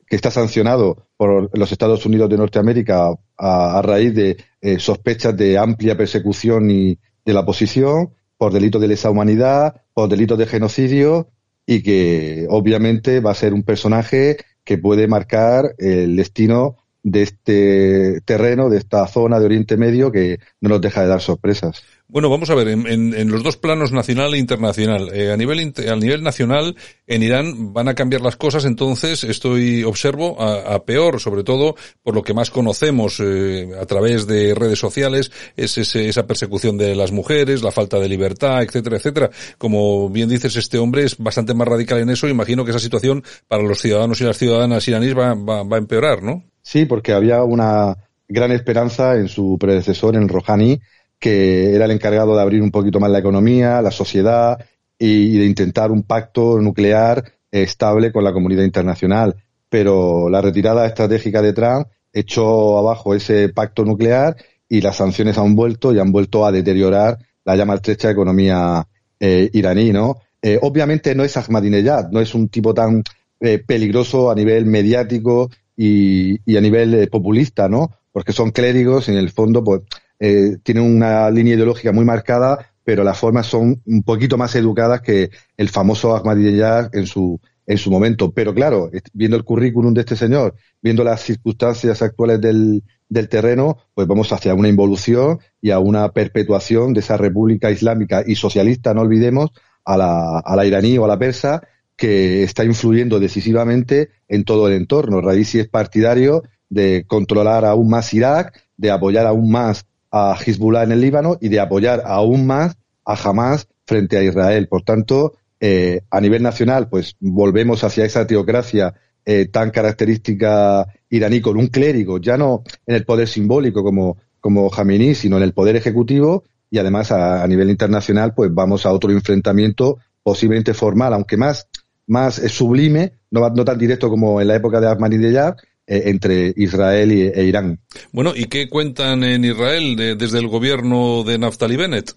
[0.08, 5.60] que está sancionado por los Estados Unidos de Norteamérica a, raíz de eh, sospechas de
[5.60, 11.30] amplia persecución y de la oposición por delitos de lesa humanidad, por delitos de genocidio
[11.68, 18.22] y que obviamente va a ser un personaje que puede marcar el destino de este
[18.22, 21.84] terreno, de esta zona de Oriente Medio que no nos deja de dar sorpresas.
[22.12, 25.12] Bueno, vamos a ver, en, los dos planos nacional e internacional.
[25.14, 26.76] Eh, a nivel a nivel nacional,
[27.08, 32.14] en Irán van a cambiar las cosas, entonces estoy observo a, peor, sobre todo por
[32.14, 37.14] lo que más conocemos eh, a través de redes sociales, es esa persecución de las
[37.14, 39.30] mujeres, la falta de libertad, etcétera, etcétera.
[39.58, 42.28] Como bien dices, este hombre es bastante más radical en eso.
[42.28, 45.80] Imagino que esa situación para los ciudadanos y las ciudadanas iraníes va, va, va a
[45.80, 46.44] empeorar, ¿no?
[46.62, 47.96] Sí, porque había una
[48.28, 50.82] gran esperanza en su predecesor, en Rouhani,
[51.22, 54.58] que era el encargado de abrir un poquito más la economía, la sociedad
[54.98, 59.36] y, de intentar un pacto nuclear estable con la comunidad internacional.
[59.70, 64.36] Pero la retirada estratégica de Trump echó abajo ese pacto nuclear
[64.68, 68.88] y las sanciones han vuelto y han vuelto a deteriorar la ya maltrecha economía
[69.20, 70.18] eh, iraní, ¿no?
[70.42, 73.04] Eh, obviamente no es Ahmadinejad, no es un tipo tan
[73.40, 77.92] eh, peligroso a nivel mediático y, a nivel populista, ¿no?
[78.12, 79.82] Porque son clérigos y en el fondo pues
[80.22, 85.02] eh, tienen una línea ideológica muy marcada, pero las formas son un poquito más educadas
[85.02, 88.32] que el famoso Ahmadinejad en su en su momento.
[88.32, 93.78] Pero claro, viendo el currículum de este señor, viendo las circunstancias actuales del, del terreno,
[93.94, 98.94] pues vamos hacia una involución y a una perpetuación de esa república islámica y socialista,
[98.94, 99.52] no olvidemos,
[99.86, 101.62] a la, a la iraní o a la persa,
[101.96, 105.22] que está influyendo decisivamente en todo el entorno.
[105.22, 110.92] Raisi es partidario de controlar aún más Irak, de apoyar aún más a Hezbollah en
[110.92, 114.68] el Líbano y de apoyar aún más a Hamas frente a Israel.
[114.68, 118.94] Por tanto, eh, a nivel nacional, pues volvemos hacia esa teocracia
[119.26, 124.70] eh, tan característica iraní con un clérigo, ya no en el poder simbólico como, como
[124.70, 129.12] Khamenei, sino en el poder ejecutivo y además a, nivel internacional, pues vamos a otro
[129.12, 131.68] enfrentamiento posiblemente formal, aunque más
[132.08, 135.56] más sublime, no, no tan directo como en la época de Ahmadinejad,
[135.92, 137.80] eh, entre Israel y, e Irán.
[138.12, 142.16] Bueno, ¿y qué cuentan en Israel desde el gobierno de Naftali Bennett?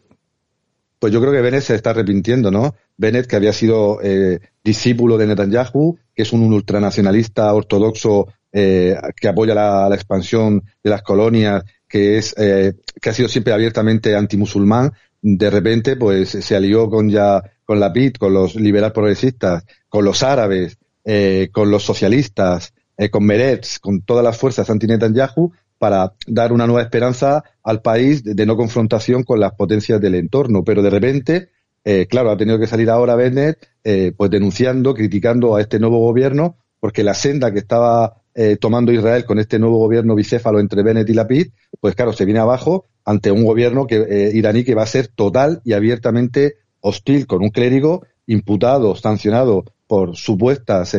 [1.04, 2.74] pues yo creo que Bennett se está arrepintiendo, ¿no?
[2.96, 9.28] Bennett, que había sido eh, discípulo de Netanyahu, que es un ultranacionalista ortodoxo eh, que
[9.28, 12.72] apoya la, la, expansión de las colonias, que es eh,
[13.02, 17.92] que ha sido siempre abiertamente antimusulmán, de repente pues se alió con ya con la
[17.92, 23.78] PIT, con los liberal progresistas, con los árabes, eh, con los socialistas, eh, con Meretz,
[23.78, 29.22] con todas las fuerzas anti-Netanyahu para dar una nueva esperanza al país de, no confrontación
[29.22, 30.64] con las potencias del entorno.
[30.64, 31.50] Pero de repente,
[31.84, 35.98] eh, claro, ha tenido que salir ahora Bennett eh, pues denunciando, criticando a este nuevo
[35.98, 40.82] gobierno, porque la senda que estaba eh, tomando Israel con este nuevo gobierno bicéfalo entre
[40.82, 41.48] Bennett y Lapid,
[41.80, 45.08] pues claro, se viene abajo ante un gobierno que, eh, iraní que va a ser
[45.08, 50.96] total y abiertamente hostil con un clérigo imputado, sancionado por supuestas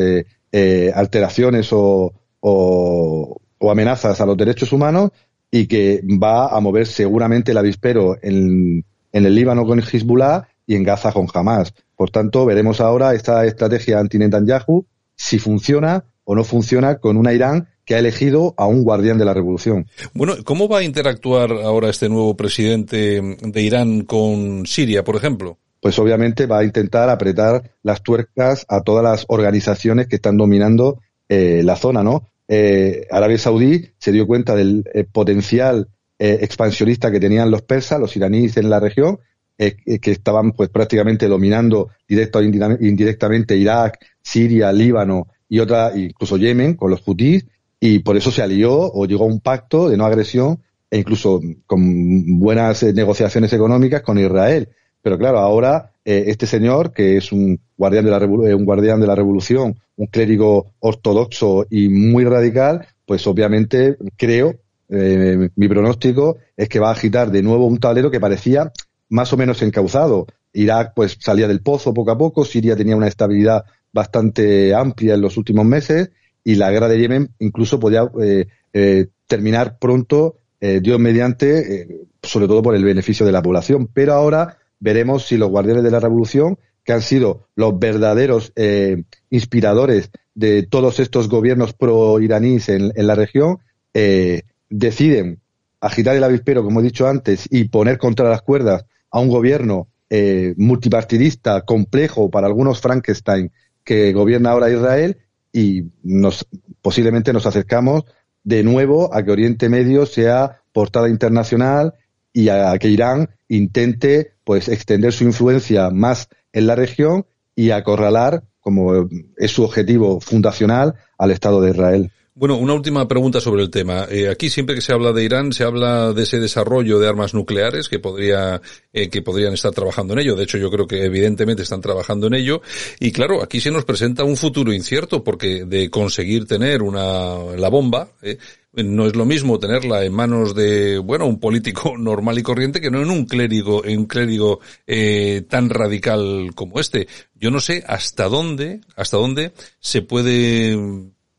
[0.52, 5.10] eh, alteraciones o, o, o, amenazas a los derechos humanos
[5.50, 10.74] y que va a mover seguramente el avispero en, en el Líbano con Hezbollah y
[10.74, 11.72] en Gaza con Hamas.
[11.96, 14.84] Por tanto, veremos ahora esta estrategia anti-Netanyahu
[15.14, 19.24] si funciona o no funciona con una Irán que ha elegido a un guardián de
[19.24, 19.86] la revolución.
[20.12, 25.58] Bueno, ¿cómo va a interactuar ahora este nuevo presidente de Irán con Siria, por ejemplo?
[25.86, 31.00] Pues obviamente va a intentar apretar las tuercas a todas las organizaciones que están dominando
[31.28, 32.28] eh, la zona, ¿no?
[32.48, 35.86] Eh, Arabia Saudí se dio cuenta del eh, potencial
[36.18, 39.20] expansionista que tenían los persas, los iraníes en la región,
[39.56, 46.74] que estaban pues prácticamente dominando directo o indirectamente Irak, Siria, Líbano y otra, incluso Yemen,
[46.74, 47.46] con los hutíes,
[47.78, 51.40] y por eso se alió o llegó a un pacto de no agresión e incluso
[51.64, 54.68] con buenas negociaciones económicas con Israel.
[55.06, 59.06] Pero claro, ahora eh, este señor, que es un guardián, de la un guardián de
[59.06, 64.56] la revolución, un clérigo ortodoxo y muy radical, pues obviamente creo,
[64.88, 68.72] eh, mi pronóstico es que va a agitar de nuevo un tablero que parecía
[69.08, 70.26] más o menos encauzado.
[70.52, 75.20] Irak pues salía del pozo poco a poco, Siria tenía una estabilidad bastante amplia en
[75.20, 76.10] los últimos meses
[76.42, 82.06] y la guerra de Yemen incluso podía eh, eh, terminar pronto, eh, Dios mediante, eh,
[82.24, 83.88] sobre todo por el beneficio de la población.
[83.94, 89.02] Pero ahora veremos si los guardianes de la revolución, que han sido los verdaderos eh,
[89.28, 93.58] inspiradores de todos estos gobiernos pro-iraníes en, la región,
[93.92, 95.40] eh, deciden
[95.80, 99.88] agitar el avispero, como he dicho antes, y poner contra las cuerdas a un gobierno
[100.10, 103.50] eh, multipartidista, complejo, para algunos Frankenstein,
[103.82, 105.18] que gobierna ahora Israel,
[105.52, 106.46] y nos,
[106.82, 108.04] posiblemente nos acercamos
[108.44, 111.94] de nuevo a que Oriente Medio sea portada internacional
[112.32, 117.26] y a que Irán intente pues extender su influencia más en la región
[117.56, 122.12] y acorralar, como es su objetivo fundacional, al Estado de Israel.
[122.38, 124.06] Bueno, una última pregunta sobre el tema.
[124.08, 127.34] Eh, aquí siempre que se habla de Irán se habla de ese desarrollo de armas
[127.34, 128.60] nucleares que podría
[128.92, 130.36] eh, que podrían estar trabajando en ello.
[130.36, 132.60] De hecho, yo creo que evidentemente están trabajando en ello.
[133.00, 137.68] Y claro, aquí se nos presenta un futuro incierto porque de conseguir tener una la
[137.68, 138.36] bomba eh,
[138.84, 142.90] no es lo mismo tenerla en manos de bueno un político normal y corriente que
[142.90, 147.08] no en un clérigo en un clérigo eh, tan radical como este.
[147.34, 150.76] Yo no sé hasta dónde hasta dónde se puede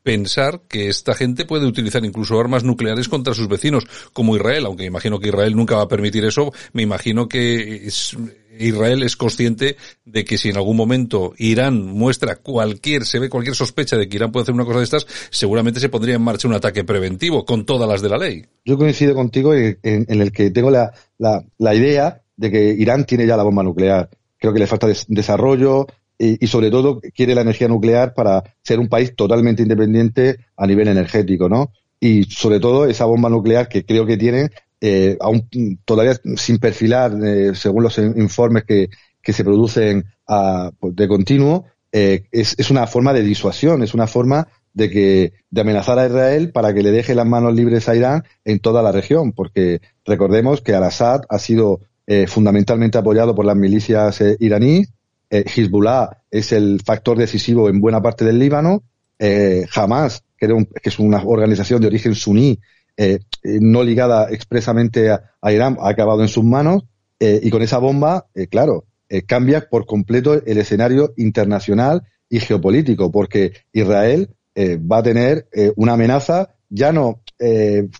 [0.08, 3.84] pensar que esta gente puede utilizar incluso armas nucleares contra sus vecinos,
[4.14, 8.16] como Israel, aunque imagino que Israel nunca va a permitir eso, me imagino que es,
[8.58, 13.54] Israel es consciente de que si en algún momento Irán muestra cualquier, se ve cualquier
[13.54, 16.48] sospecha de que Irán puede hacer una cosa de estas, seguramente se pondría en marcha
[16.48, 18.46] un ataque preventivo con todas las de la ley.
[18.64, 22.70] Yo coincido contigo en, en, en el que tengo la, la, la, idea de que
[22.70, 24.08] Irán tiene ya la bomba nuclear.
[24.38, 25.86] Creo que le falta des desarrollo,
[26.18, 30.88] y, sobre todo quiere la energía nuclear para ser un país totalmente independiente a nivel
[30.88, 31.72] energético, ¿no?
[32.00, 34.50] Y sobre todo esa bomba nuclear que creo que tiene,
[34.80, 35.48] eh, aún
[35.84, 38.88] todavía sin perfilar, eh, según los informes que,
[39.22, 43.94] que se producen a, pues de continuo, eh, es, es una forma de disuasión, es
[43.94, 47.88] una forma de que de amenazar a Israel para que le deje las manos libres
[47.88, 53.34] a Irán en toda la región, porque recordemos que Al-Assad ha sido eh, fundamentalmente apoyado
[53.34, 54.92] por las milicias eh, iraníes
[55.30, 58.82] eh, Hezbollah es el factor decisivo en buena parte del Líbano,
[59.18, 62.58] eh, Hamas, que, es una organización de origen suní,
[62.96, 66.84] eh, no ligada expresamente a, Irán, ha acabado en sus manos,
[67.20, 72.40] eh, y con esa bomba, eh, claro, eh, cambia por completo el escenario internacional y
[72.40, 77.22] geopolítico, porque Israel va a tener una amenaza ya no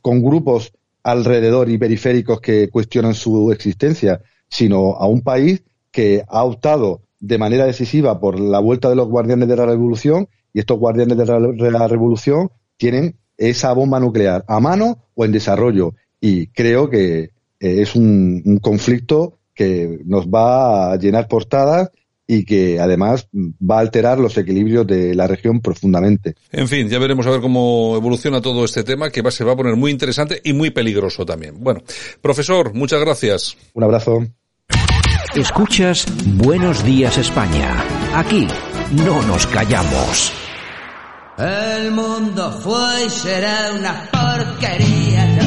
[0.02, 0.72] con grupos
[1.04, 5.62] alrededor y periféricos que cuestionan su existencia, sino a un país
[5.92, 10.28] que ha optado de manera decisiva por la vuelta de los guardianes de la revolución
[10.52, 15.24] y estos guardianes de la, de la, revolución tienen esa bomba nuclear a mano o
[15.24, 21.28] en desarrollo y creo que eh, es un, un, conflicto que nos va a llenar
[21.28, 21.90] portadas
[22.30, 26.34] y que además va a alterar los equilibrios de la región profundamente.
[26.52, 29.52] En fin, ya veremos a ver cómo evoluciona todo este tema, que va, se va
[29.52, 31.54] a poner muy interesante y muy peligroso también.
[31.58, 31.82] Bueno,
[32.20, 33.56] profesor, muchas gracias.
[33.72, 34.26] Un abrazo.
[35.34, 37.84] Escuchas Buenos Días España.
[38.14, 38.48] Aquí
[38.90, 40.32] no nos callamos.
[41.36, 45.37] El mundo fue y será una porquería,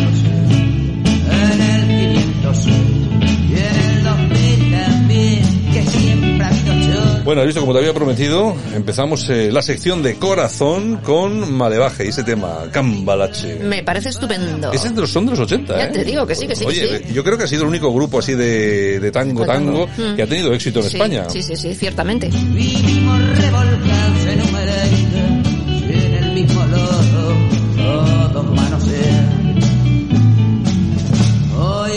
[7.23, 12.05] Bueno, has visto, como te había prometido, empezamos eh, la sección de corazón con Malevaje
[12.05, 13.55] y ese tema, Cambalache.
[13.59, 14.71] Me parece estupendo.
[14.71, 15.89] Ese de los, son de los 80, Ya ¿eh?
[15.93, 17.13] te digo que sí, que sí, que Oye, sí.
[17.13, 20.15] yo creo que ha sido el único grupo así de, de tango, tango, Mm.
[20.15, 21.29] que ha tenido éxito en Sí, España.
[21.29, 22.27] Sí, sí, sí, ciertamente.
[22.29, 24.41] Vivimos revolcados en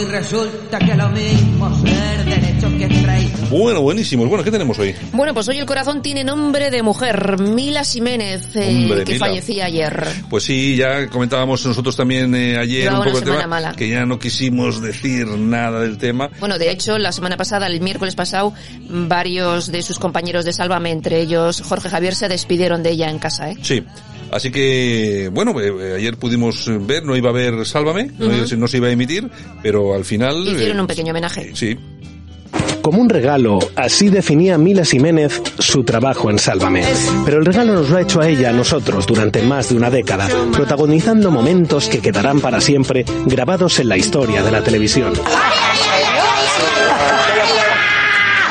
[0.09, 2.95] Resulta que lo mismo ser derecho que.
[3.51, 4.29] Bueno, buenísimos.
[4.29, 4.95] Bueno, ¿qué tenemos hoy?
[5.13, 9.27] Bueno, pues hoy el corazón tiene nombre de mujer, Mila Jiménez, eh, Hombre, que Mila.
[9.27, 10.07] fallecía ayer.
[10.29, 13.73] Pues sí, ya comentábamos nosotros también eh, ayer Llevaba un poco una el tema, mala.
[13.75, 16.31] que ya no quisimos decir nada del tema.
[16.41, 18.53] Bueno, de hecho, la semana pasada, el miércoles pasado,
[18.89, 23.19] varios de sus compañeros de Sálvame, entre ellos Jorge Javier, se despidieron de ella en
[23.19, 23.57] casa, ¿eh?
[23.63, 23.85] Sí.
[24.31, 28.57] Así que, bueno, eh, eh, ayer pudimos ver, no iba a haber Sálvame, no, Ujú.
[28.57, 29.29] no se iba a emitir,
[29.63, 30.37] pero al final...
[30.49, 31.51] Hicieron eh, un pequeño homenaje.
[31.55, 31.79] Sí.
[32.83, 36.85] Como un regalo, así definía Mila Jiménez su trabajo en Sálvame.
[37.25, 39.89] Pero el regalo nos lo ha hecho a ella, a nosotros, durante más de una
[39.89, 45.15] década, protagonizando momentos que quedarán para siempre grabados en la historia de la televisión.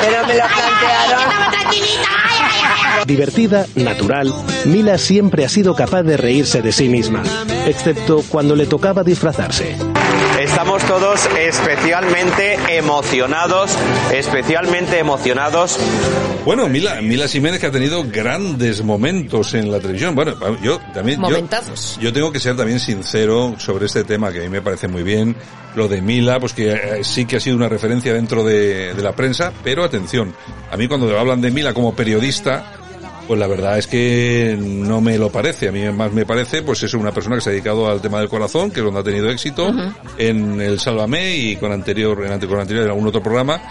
[0.02, 2.33] Pero me lo plantearon.
[3.06, 4.34] Divertida, natural,
[4.66, 7.24] Mila siempre ha sido capaz de reírse de sí misma,
[7.66, 9.76] excepto cuando le tocaba disfrazarse.
[10.40, 13.72] Estamos todos especialmente emocionados,
[14.14, 15.78] especialmente emocionados.
[16.46, 20.16] Bueno, Mila, Mila Jiménez que ha tenido grandes momentos en la televisión.
[20.16, 21.22] Bueno, yo también...
[21.22, 21.98] Momentazos.
[22.02, 25.04] Yo, tengo que ser también sincero sobre este tema que a mí me parece muy
[25.04, 25.36] bien.
[25.76, 29.02] Lo de Mila, pues que eh, sí que ha sido una referencia dentro de, de
[29.02, 30.36] la prensa, pero atención,
[30.70, 32.83] a mí cuando hablan de Mila como periodista,
[33.28, 35.70] pues la verdad es que no me lo parece.
[35.70, 38.20] A mí más me parece, pues es una persona que se ha dedicado al tema
[38.20, 39.72] del corazón, que es donde ha tenido éxito,
[40.18, 43.62] en el Sálvame y con anterior, en con anterior en algún otro programa.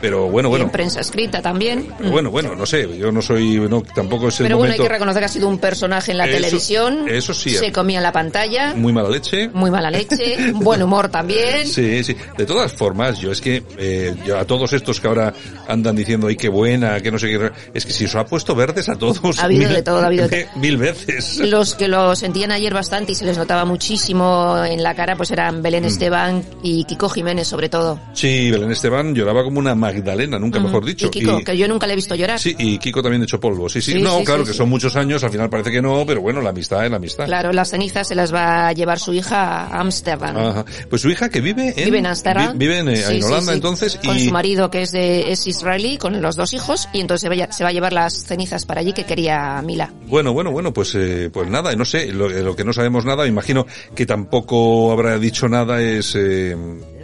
[0.00, 0.64] Pero bueno, Y bueno.
[0.66, 1.88] en prensa escrita también.
[1.98, 4.78] Pero bueno, bueno, no sé, yo no soy, no, tampoco es el Pero bueno, hay
[4.78, 4.82] momento.
[4.82, 7.08] que reconocer que ha sido un personaje en la Eso- televisión.
[7.08, 7.50] eso sí.
[7.50, 8.74] Se comía la pantalla.
[8.74, 9.48] Muy mala leche.
[9.48, 10.52] Muy mala leche.
[10.54, 11.66] buen humor también.
[11.66, 12.14] Sí, sí.
[12.36, 15.32] De todas formas, yo es que eh, yo a todos estos que ahora
[15.68, 18.54] andan diciendo, ay, qué buena, que no sé qué, es que si os ha puesto
[18.54, 19.38] verdes a todos.
[19.38, 21.38] Ha habido mil, de todo, ha habido de Mil veces.
[21.38, 25.30] Los que lo sentían ayer bastante y se les notaba muchísimo en la cara, pues
[25.30, 25.86] eran Belén Mm.
[25.86, 27.98] Esteban y Kiko Jiménez, sobre todo.
[28.14, 31.06] Sí, Belén Esteban lloraba como una Magdalena, nunca mejor dicho.
[31.06, 32.38] Y Kiko, que yo nunca le he visto llorar.
[32.38, 33.68] Sí, y Kiko también hecho polvo.
[33.68, 33.92] Sí, sí.
[33.92, 36.20] Sí, no, sí, claro sí, que son muchos años, al final parece que no, pero
[36.20, 37.24] bueno, la amistad es la amistad.
[37.26, 40.36] Claro, las cenizas se las va a llevar su hija a Ámsterdam.
[40.36, 40.64] Ajá.
[40.90, 41.84] Pues su hija que vive en...
[41.86, 42.52] Vive en Ámsterdam.
[42.52, 44.26] vi- Vive en, eh, en Holanda entonces Con y...
[44.26, 47.44] su marido que es de, es israelí, con los dos hijos, y entonces se va,
[47.44, 49.92] a- se va a llevar las cenizas para allí que quería Mila.
[50.06, 53.04] Bueno, bueno, bueno, pues, eh, pues nada, no sé, lo, eh, lo que no sabemos
[53.04, 56.56] nada, me imagino que tampoco habrá dicho nada es eh,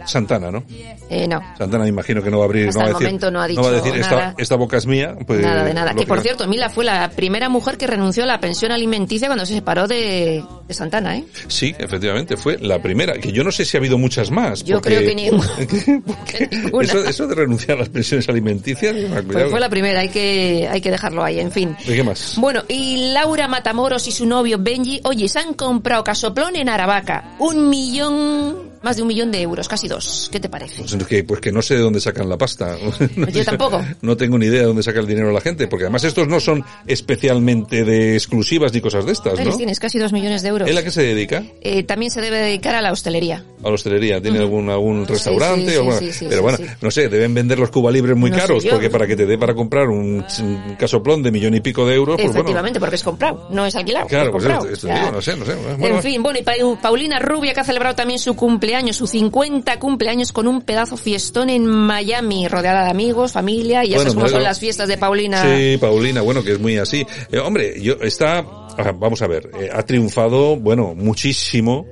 [0.05, 0.63] Santana, ¿no?
[1.09, 1.41] Eh, no.
[1.57, 3.41] Santana me imagino que no va a abrir, Hasta no va el decir, momento no
[3.41, 4.35] ha dicho va a decir esta, nada.
[4.37, 5.15] esta boca es mía.
[5.25, 5.93] Pues, nada de nada.
[5.93, 9.45] Que por cierto, Mila fue la primera mujer que renunció a la pensión alimenticia cuando
[9.45, 11.25] se separó de, de Santana, ¿eh?
[11.47, 14.63] Sí, efectivamente, fue la primera, que yo no sé si ha habido muchas más.
[14.63, 15.29] Yo porque creo que ni
[16.27, 16.83] que ninguna.
[16.85, 18.95] eso, eso de renunciar a las pensiones alimenticias,
[19.31, 21.75] Pues fue la primera, hay que, hay que dejarlo ahí, en fin.
[21.85, 22.35] ¿Y qué más?
[22.37, 27.35] Bueno, y Laura Matamoros y su novio Benji, oye, se han comprado casoplón en Aravaca.
[27.39, 30.29] Un millón, más de un millón de euros, casi dos.
[30.31, 30.83] ¿Qué te parece?
[30.83, 32.75] Pues que, pues que no sé de dónde sacan la pasta.
[33.15, 33.81] No Yo tampoco.
[34.01, 36.39] No tengo ni idea de dónde saca el dinero la gente, porque además estos no
[36.39, 39.55] son especialmente de exclusivas ni cosas de estas, ¿no?
[39.55, 40.69] Tienes casi dos millones de euros.
[40.69, 41.43] ¿Él a qué se dedica?
[41.61, 43.43] Eh, también se debe dedicar a la hostelería.
[43.63, 44.21] A la hostelería.
[44.21, 45.71] ¿Tiene algún, algún restaurante?
[45.71, 48.29] sí, o sí, bueno, sí, pero bueno, no sé, deben vender los Cuba Libres muy
[48.31, 51.61] No caros, porque para que te dé para comprar un, un casoplón de millón y
[51.61, 52.39] pico de euros, pues bueno.
[52.41, 54.07] Efectivamente, porque es comprado, no es alquilado.
[54.07, 54.63] Claro, es pues comprado.
[54.73, 54.99] esto, esto Ya.
[54.99, 55.55] digo, no sé, no sé.
[55.77, 59.07] Bueno, en fin, bueno, y Pa- Paulina Rubia que ha celebrado también su cumpleaños, su
[59.07, 64.11] 50 cumpleaños con un pedazo fiestón en Miami, rodeada de amigos, familia, y ya Bueno,
[64.11, 65.43] sabes cómo son las fiestas de Paulina.
[65.43, 67.05] Sí, Paulina, bueno, que es muy así.
[67.31, 71.85] Eh, hombre, yo está, ah, vamos a ver, eh, ha triunfado, bueno, muchísimo.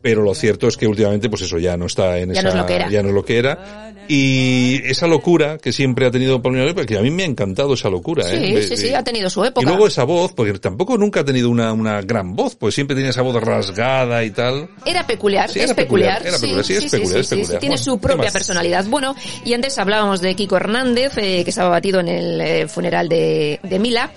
[0.00, 2.48] Pero lo cierto es que últimamente pues eso ya no está en Ya esa no
[2.50, 2.90] es lo que era.
[2.90, 6.76] ya no es lo que era y esa locura que siempre ha tenido Paulina Rubio,
[6.76, 8.62] porque a mí me ha encantado esa locura Sí, ¿eh?
[8.62, 9.62] Sí, sí, ha tenido su época.
[9.62, 12.96] y luego esa voz, porque tampoco nunca ha tenido una, una gran voz, pues siempre
[12.96, 14.70] tenía esa voz rasgada y tal.
[14.86, 16.20] Era peculiar, Sí, es peculiar.
[16.20, 17.60] peculiar, era peculiar, sí, es peculiar, es sí, sí, peculiar.
[17.60, 18.84] tiene Bueno, su ¿qué propia personalidad.
[18.86, 23.08] Bueno, y antes hablábamos de Kiko Hernández, eh, que estaba batido en el eh, funeral
[23.10, 24.10] de, de Mila.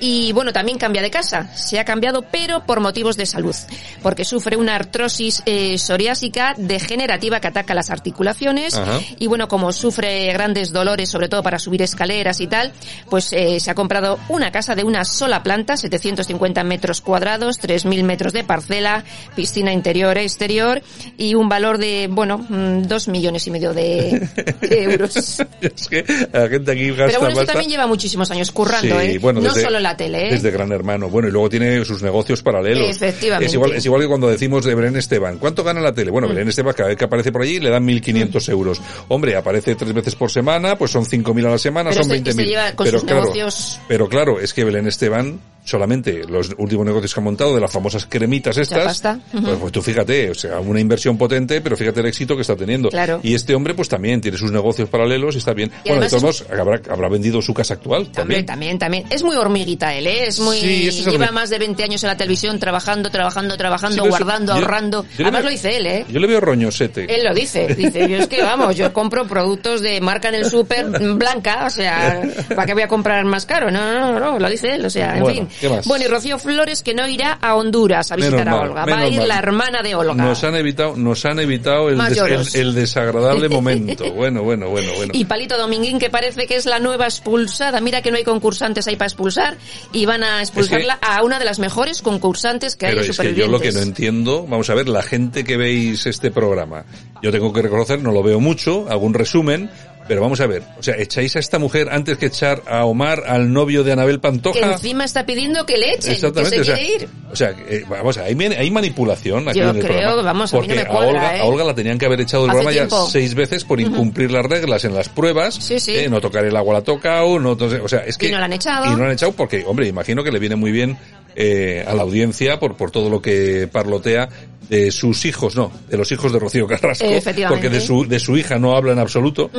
[0.00, 1.54] Y bueno, también cambia de casa.
[1.56, 3.54] Se ha cambiado, pero por motivos de salud.
[4.02, 8.74] Porque sufre una artrosis eh, psoriásica degenerativa que ataca las articulaciones.
[8.74, 9.00] Ajá.
[9.18, 12.72] Y bueno, como sufre grandes dolores, sobre todo para subir escaleras y tal,
[13.10, 18.02] pues eh, se ha comprado una casa de una sola planta, 750 metros cuadrados, 3.000
[18.04, 19.04] metros de parcela,
[19.36, 20.82] piscina interior e exterior
[21.16, 24.28] y un valor de, bueno, mm, dos millones y medio de,
[24.60, 25.14] de euros.
[25.60, 29.06] Es que la gente aquí gasta Pero bueno, esto también lleva muchísimos años currando, Sí,
[29.06, 29.18] ¿eh?
[29.18, 30.30] bueno, no desde- solo la tele, ¿eh?
[30.32, 31.08] Desde Gran Hermano.
[31.08, 32.88] Bueno, y luego tiene sus negocios paralelos.
[32.90, 33.46] Efectivamente.
[33.46, 35.38] Es igual, es igual que cuando decimos de Belén Esteban.
[35.38, 36.10] ¿Cuánto gana la tele?
[36.10, 38.80] Bueno, Belén Esteban cada vez que aparece por allí le dan 1.500 euros.
[39.08, 42.30] Hombre, aparece tres veces por semana, pues son 5.000 a la semana, Pero son este-
[42.30, 42.48] este 20.000.
[42.48, 46.84] lleva con Pero sus claro, negocios- pero claro, es que Belén Esteban solamente los últimos
[46.84, 49.00] negocios que ha montado de las famosas cremitas estas,
[49.32, 52.54] pues, pues tú fíjate, o sea, una inversión potente, pero fíjate el éxito que está
[52.54, 52.90] teniendo.
[52.90, 53.20] Claro.
[53.22, 55.70] Y este hombre pues también tiene sus negocios paralelos y está bien.
[55.84, 58.44] Y bueno, de todos modos, habrá, habrá vendido su casa actual también.
[58.44, 59.04] también, también.
[59.10, 60.26] Es muy hormiguita él, ¿eh?
[60.26, 60.58] Es muy...
[60.58, 64.52] Sí, es lleva más de 20 años en la televisión trabajando, trabajando, trabajando, Sí, guardando,
[64.52, 65.02] yo- ahorrando.
[65.16, 66.04] yo Además veo- lo dice él, ¿eh?
[66.08, 67.12] Yo le veo roñosete.
[67.14, 70.44] Él lo dice, dice, yo es que vamos, yo compro productos de marca en el
[70.44, 70.86] súper
[71.16, 72.22] blanca, o sea,
[72.54, 73.70] ¿para qué voy a comprar más caro?
[73.70, 75.53] No, no, no, no, lo dice él, o sea, en Bueno, fin.
[75.60, 75.86] ¿Qué más?
[75.86, 78.84] Bueno, y Rocío Flores que no irá a Honduras a visitar Menos a mal, Olga,
[78.86, 79.28] va a ir mal.
[79.28, 80.14] la hermana de Olga.
[80.14, 84.10] Nos han evitado, nos han evitado el, des- el, el desagradable momento.
[84.12, 85.12] Bueno, bueno, bueno, bueno.
[85.14, 87.80] Y Palito Dominguín, que parece que es la nueva expulsada.
[87.80, 89.56] Mira que no hay concursantes ahí para expulsar.
[89.92, 93.18] Y van a expulsarla a una de las mejores concursantes que Pero hay de es
[93.18, 96.84] que yo lo que no entiendo, vamos a ver, la gente que veis este programa,
[97.22, 99.70] yo tengo que reconocer, no lo veo mucho, algún resumen,
[100.06, 103.24] pero vamos a ver, o sea, echáis a esta mujer antes que echar a Omar,
[103.26, 104.72] al novio de Anabel que Pantoja.
[104.72, 107.08] encima está pidiendo que le echen, que Exactamente, se o sea, quiere ir.
[107.32, 110.22] O sea, eh, vamos, hay, hay manipulación aquí Yo en el creo, programa.
[110.22, 111.40] vamos, a mí no porque me cuadra, Olga, ¿eh?
[111.40, 113.04] a Olga la tenían que haber echado del programa tiempo.
[113.06, 115.70] ya seis veces por incumplir las reglas en las pruebas.
[115.70, 118.28] eh, no tocar el agua la ha tocado, no, entonces, o sea, es que...
[118.28, 118.86] Y no la han echado.
[118.86, 120.96] Y no la han echado porque, hombre, imagino que le viene muy bien
[121.36, 124.28] eh, a la audiencia por, por todo lo que parlotea
[124.68, 127.04] de sus hijos, no, de los hijos de Rocío Carrasco,
[127.48, 129.50] porque de su, de su hija no habla en absoluto,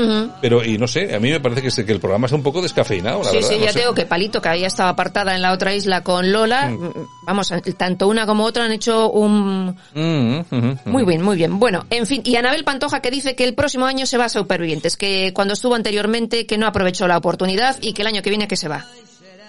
[0.42, 2.62] pero, y no sé, a mí me parece que, que el programa está un poco
[2.62, 3.50] descafeinado, la Sí, verdad.
[3.50, 3.80] sí, no ya sé.
[3.80, 6.92] tengo que Palito, que había estado apartada en la otra isla con Lola, Mm.
[7.28, 9.76] vamos, tanto una como otra han hecho un...
[9.94, 10.46] Mm.
[10.86, 11.60] Muy bien, muy bien.
[11.60, 14.30] Bueno, en fin, y Anabel Pantoja que dice que el próximo año se va a
[14.30, 18.30] Supervivientes, que cuando estuvo anteriormente que no aprovechó la oportunidad y que el año que
[18.30, 18.86] viene que se va.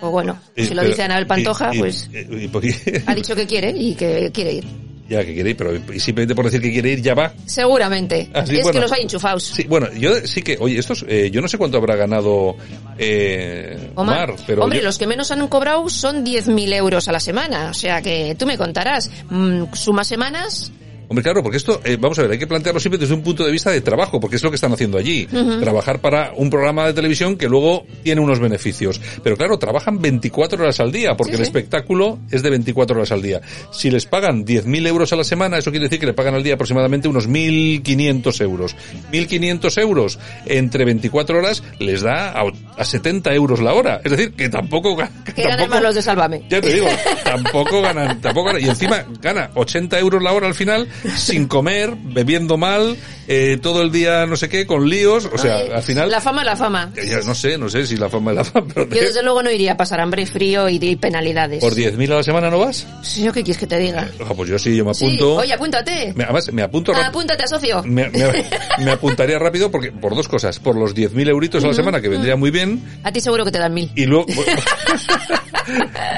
[0.00, 3.14] Pues bueno, Y- si lo pero- dice Anabel Pantoja, y- y- pues y- qué- ha
[3.14, 4.66] dicho que quiere y que quiere ir.
[5.08, 7.32] Ya que quiere ir, pero y simplemente por decir que quiere ir ya va.
[7.46, 8.28] Seguramente.
[8.34, 8.72] Ah, sí, es bueno.
[8.78, 9.42] que los hay enchufados.
[9.44, 12.56] Sí, bueno, yo sí que, oye, estos, eh, yo no sé cuánto habrá ganado
[12.98, 17.20] eh, Omar, pero Hombre, yo- los que menos han cobrado son 10.000 euros a la
[17.20, 17.70] semana.
[17.70, 19.10] O sea que tú me contarás.
[19.30, 20.72] Mm, suma semanas.
[21.08, 23.44] Hombre, claro, porque esto, eh, vamos a ver, hay que plantearlo siempre desde un punto
[23.44, 25.26] de vista de trabajo, porque es lo que están haciendo allí.
[25.60, 29.00] Trabajar para un programa de televisión que luego tiene unos beneficios.
[29.22, 31.48] Pero claro, trabajan 24 horas al día, porque Sí, el sí.
[31.50, 33.40] espectáculo es de 24 horas al día.
[33.72, 36.42] Si les pagan 10.000 euros a la semana, eso quiere decir que le pagan al
[36.42, 38.76] día aproximadamente unos 1.500 euros.
[39.12, 42.44] 1.500 euros entre 24 horas les da a,
[42.76, 44.00] a 70 euros la hora.
[44.04, 44.96] Es decir, que tampoco...
[44.96, 46.42] que ganan los de Sálvame.
[46.48, 46.86] ya te digo,
[47.24, 48.62] tampoco ganan, tampoco ganan.
[48.62, 52.96] Y encima gana 80 euros la hora al final, sin comer, bebiendo mal,
[53.28, 55.28] eh, todo el día no sé qué, con líos.
[55.32, 56.92] O sea, Ay, al final, La fama, la fama.
[56.94, 59.42] ya no sé, no sé si la fama es la fama, pero Yo desde luego
[59.42, 61.60] no iría a pasar hambre, frío y, y penalidades.
[61.60, 62.86] por 10.000 a la semana no vas.
[63.02, 64.08] Sí, ¿Yo qué quieres que te diga?
[64.24, 65.36] Ah, pues yo sí, yo me Sí, apunto.
[65.36, 66.12] oye, apúntate.
[66.14, 67.08] Me- además, me apunto rápido.
[67.10, 67.82] Apúntate socio.
[67.84, 68.44] Me, me-
[68.84, 70.58] me apuntaría rápido porque por dos cosas.
[70.58, 72.82] Por los 10.000 euritos a la semana, que vendría muy bien.
[73.02, 73.90] A ti seguro que te dan mil.
[73.94, 74.26] Y luego,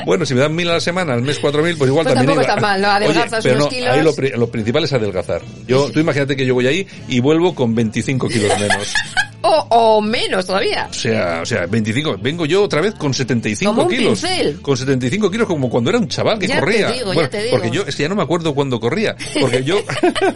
[0.07, 2.15] bueno, si me dan mil a la semana, al mes cuatro mil, pues igual Pues
[2.15, 2.55] también tampoco iba.
[2.55, 2.89] está mal, ¿no?
[2.89, 3.91] Adelgazas pero unos no, kilos.
[3.91, 4.03] ahí
[4.33, 5.43] lo, lo principal es adelgazar.
[5.67, 8.93] Yo, tú imagínate que yo voy ahí y vuelvo con 25 kilos menos.
[9.41, 10.89] O, o menos todavía.
[10.91, 12.19] O sea, o sea, 25.
[12.21, 14.21] Vengo yo otra vez con 75 Como un kilos.
[14.21, 14.61] pincel.
[14.61, 16.91] Con 75 kilos como cuando era un chaval que Ya te corría.
[16.91, 17.51] digo, ya Bueno, te digo.
[17.57, 19.15] Porque yo, es que ya no me acuerdo cuándo corría.
[19.41, 19.81] Porque yo,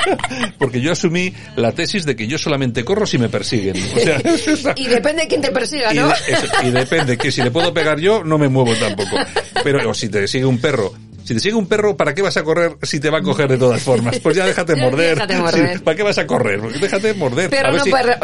[0.59, 3.77] porque yo asumí la tesis de que yo solamente corro si me persiguen.
[3.77, 6.07] O sea, Y depende de quién te persiga, y, ¿no?
[6.07, 9.17] de- eso, y depende, que si le puedo pegar yo, no me muevo tampoco.
[9.65, 10.93] Pero o si te sigue un perro
[11.25, 13.49] Si te sigue un perro, ¿para qué vas a correr si te va a coger
[13.49, 14.19] de todas formas?
[14.19, 15.15] Pues ya déjate morder.
[15.15, 15.79] Déjate morder.
[15.79, 16.61] Sí, ¿Para qué vas a correr?
[16.61, 17.49] Porque déjate morder.
[17.51, 18.19] Perro a ver no si, a ver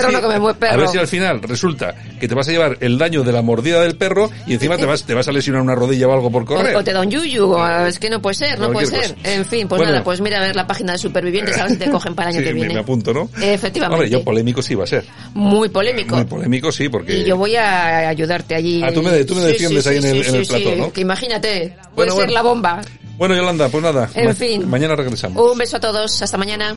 [0.00, 0.72] perro si- no come perro.
[0.72, 3.42] A ver si al final resulta que te vas a llevar el daño de la
[3.42, 6.30] mordida del perro y encima te vas, te vas a lesionar una rodilla o algo
[6.30, 6.76] por correr.
[6.76, 9.14] O, o te da un yuyu, o es que no puede ser, no puede ser.
[9.14, 9.32] cosa.
[9.34, 9.92] En fin, pues Bueno.
[9.92, 12.30] nada, pues mira a ver la página de supervivientes, a ver si te cogen para
[12.30, 12.74] el año Sí, que viene.
[12.74, 13.28] me apunto, ¿no?
[13.42, 13.94] Efectivamente.
[13.94, 15.04] Hombre, yo polémico sí va a ser.
[15.34, 16.14] Muy polémico.
[16.16, 17.18] Muy polémico sí, porque...
[17.18, 18.82] Y yo voy a ayudarte allí.
[18.84, 20.92] Ah, tú me- tú me defiendes sí, ahí en el- en el ¿no?
[20.92, 22.35] Que imagínate, puede Bueno, ser bueno.
[22.36, 22.80] La bomba.
[23.16, 24.10] Bueno, Yolanda, pues nada.
[24.14, 24.68] En ma- fin.
[24.68, 25.42] Mañana regresamos.
[25.42, 26.74] Un beso a todos, hasta mañana.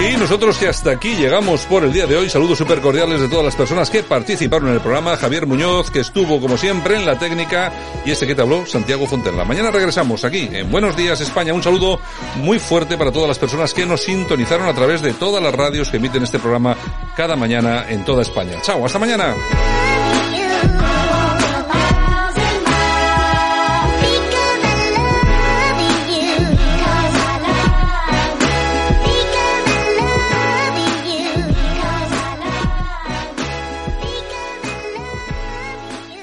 [0.00, 3.28] Y nosotros que hasta aquí llegamos por el día de hoy, saludos súper cordiales de
[3.28, 7.06] todas las personas que participaron en el programa, Javier Muñoz, que estuvo como siempre en
[7.06, 7.72] la técnica,
[8.04, 9.44] y este que te habló, Santiago Fontenla.
[9.44, 11.54] Mañana regresamos aquí en Buenos Días España.
[11.54, 12.00] Un saludo
[12.38, 15.88] muy fuerte para todas las personas que nos sintonizaron a través de todas las radios
[15.90, 16.76] que emiten este programa
[17.16, 18.60] cada mañana en toda España.
[18.62, 19.36] Chao, hasta mañana.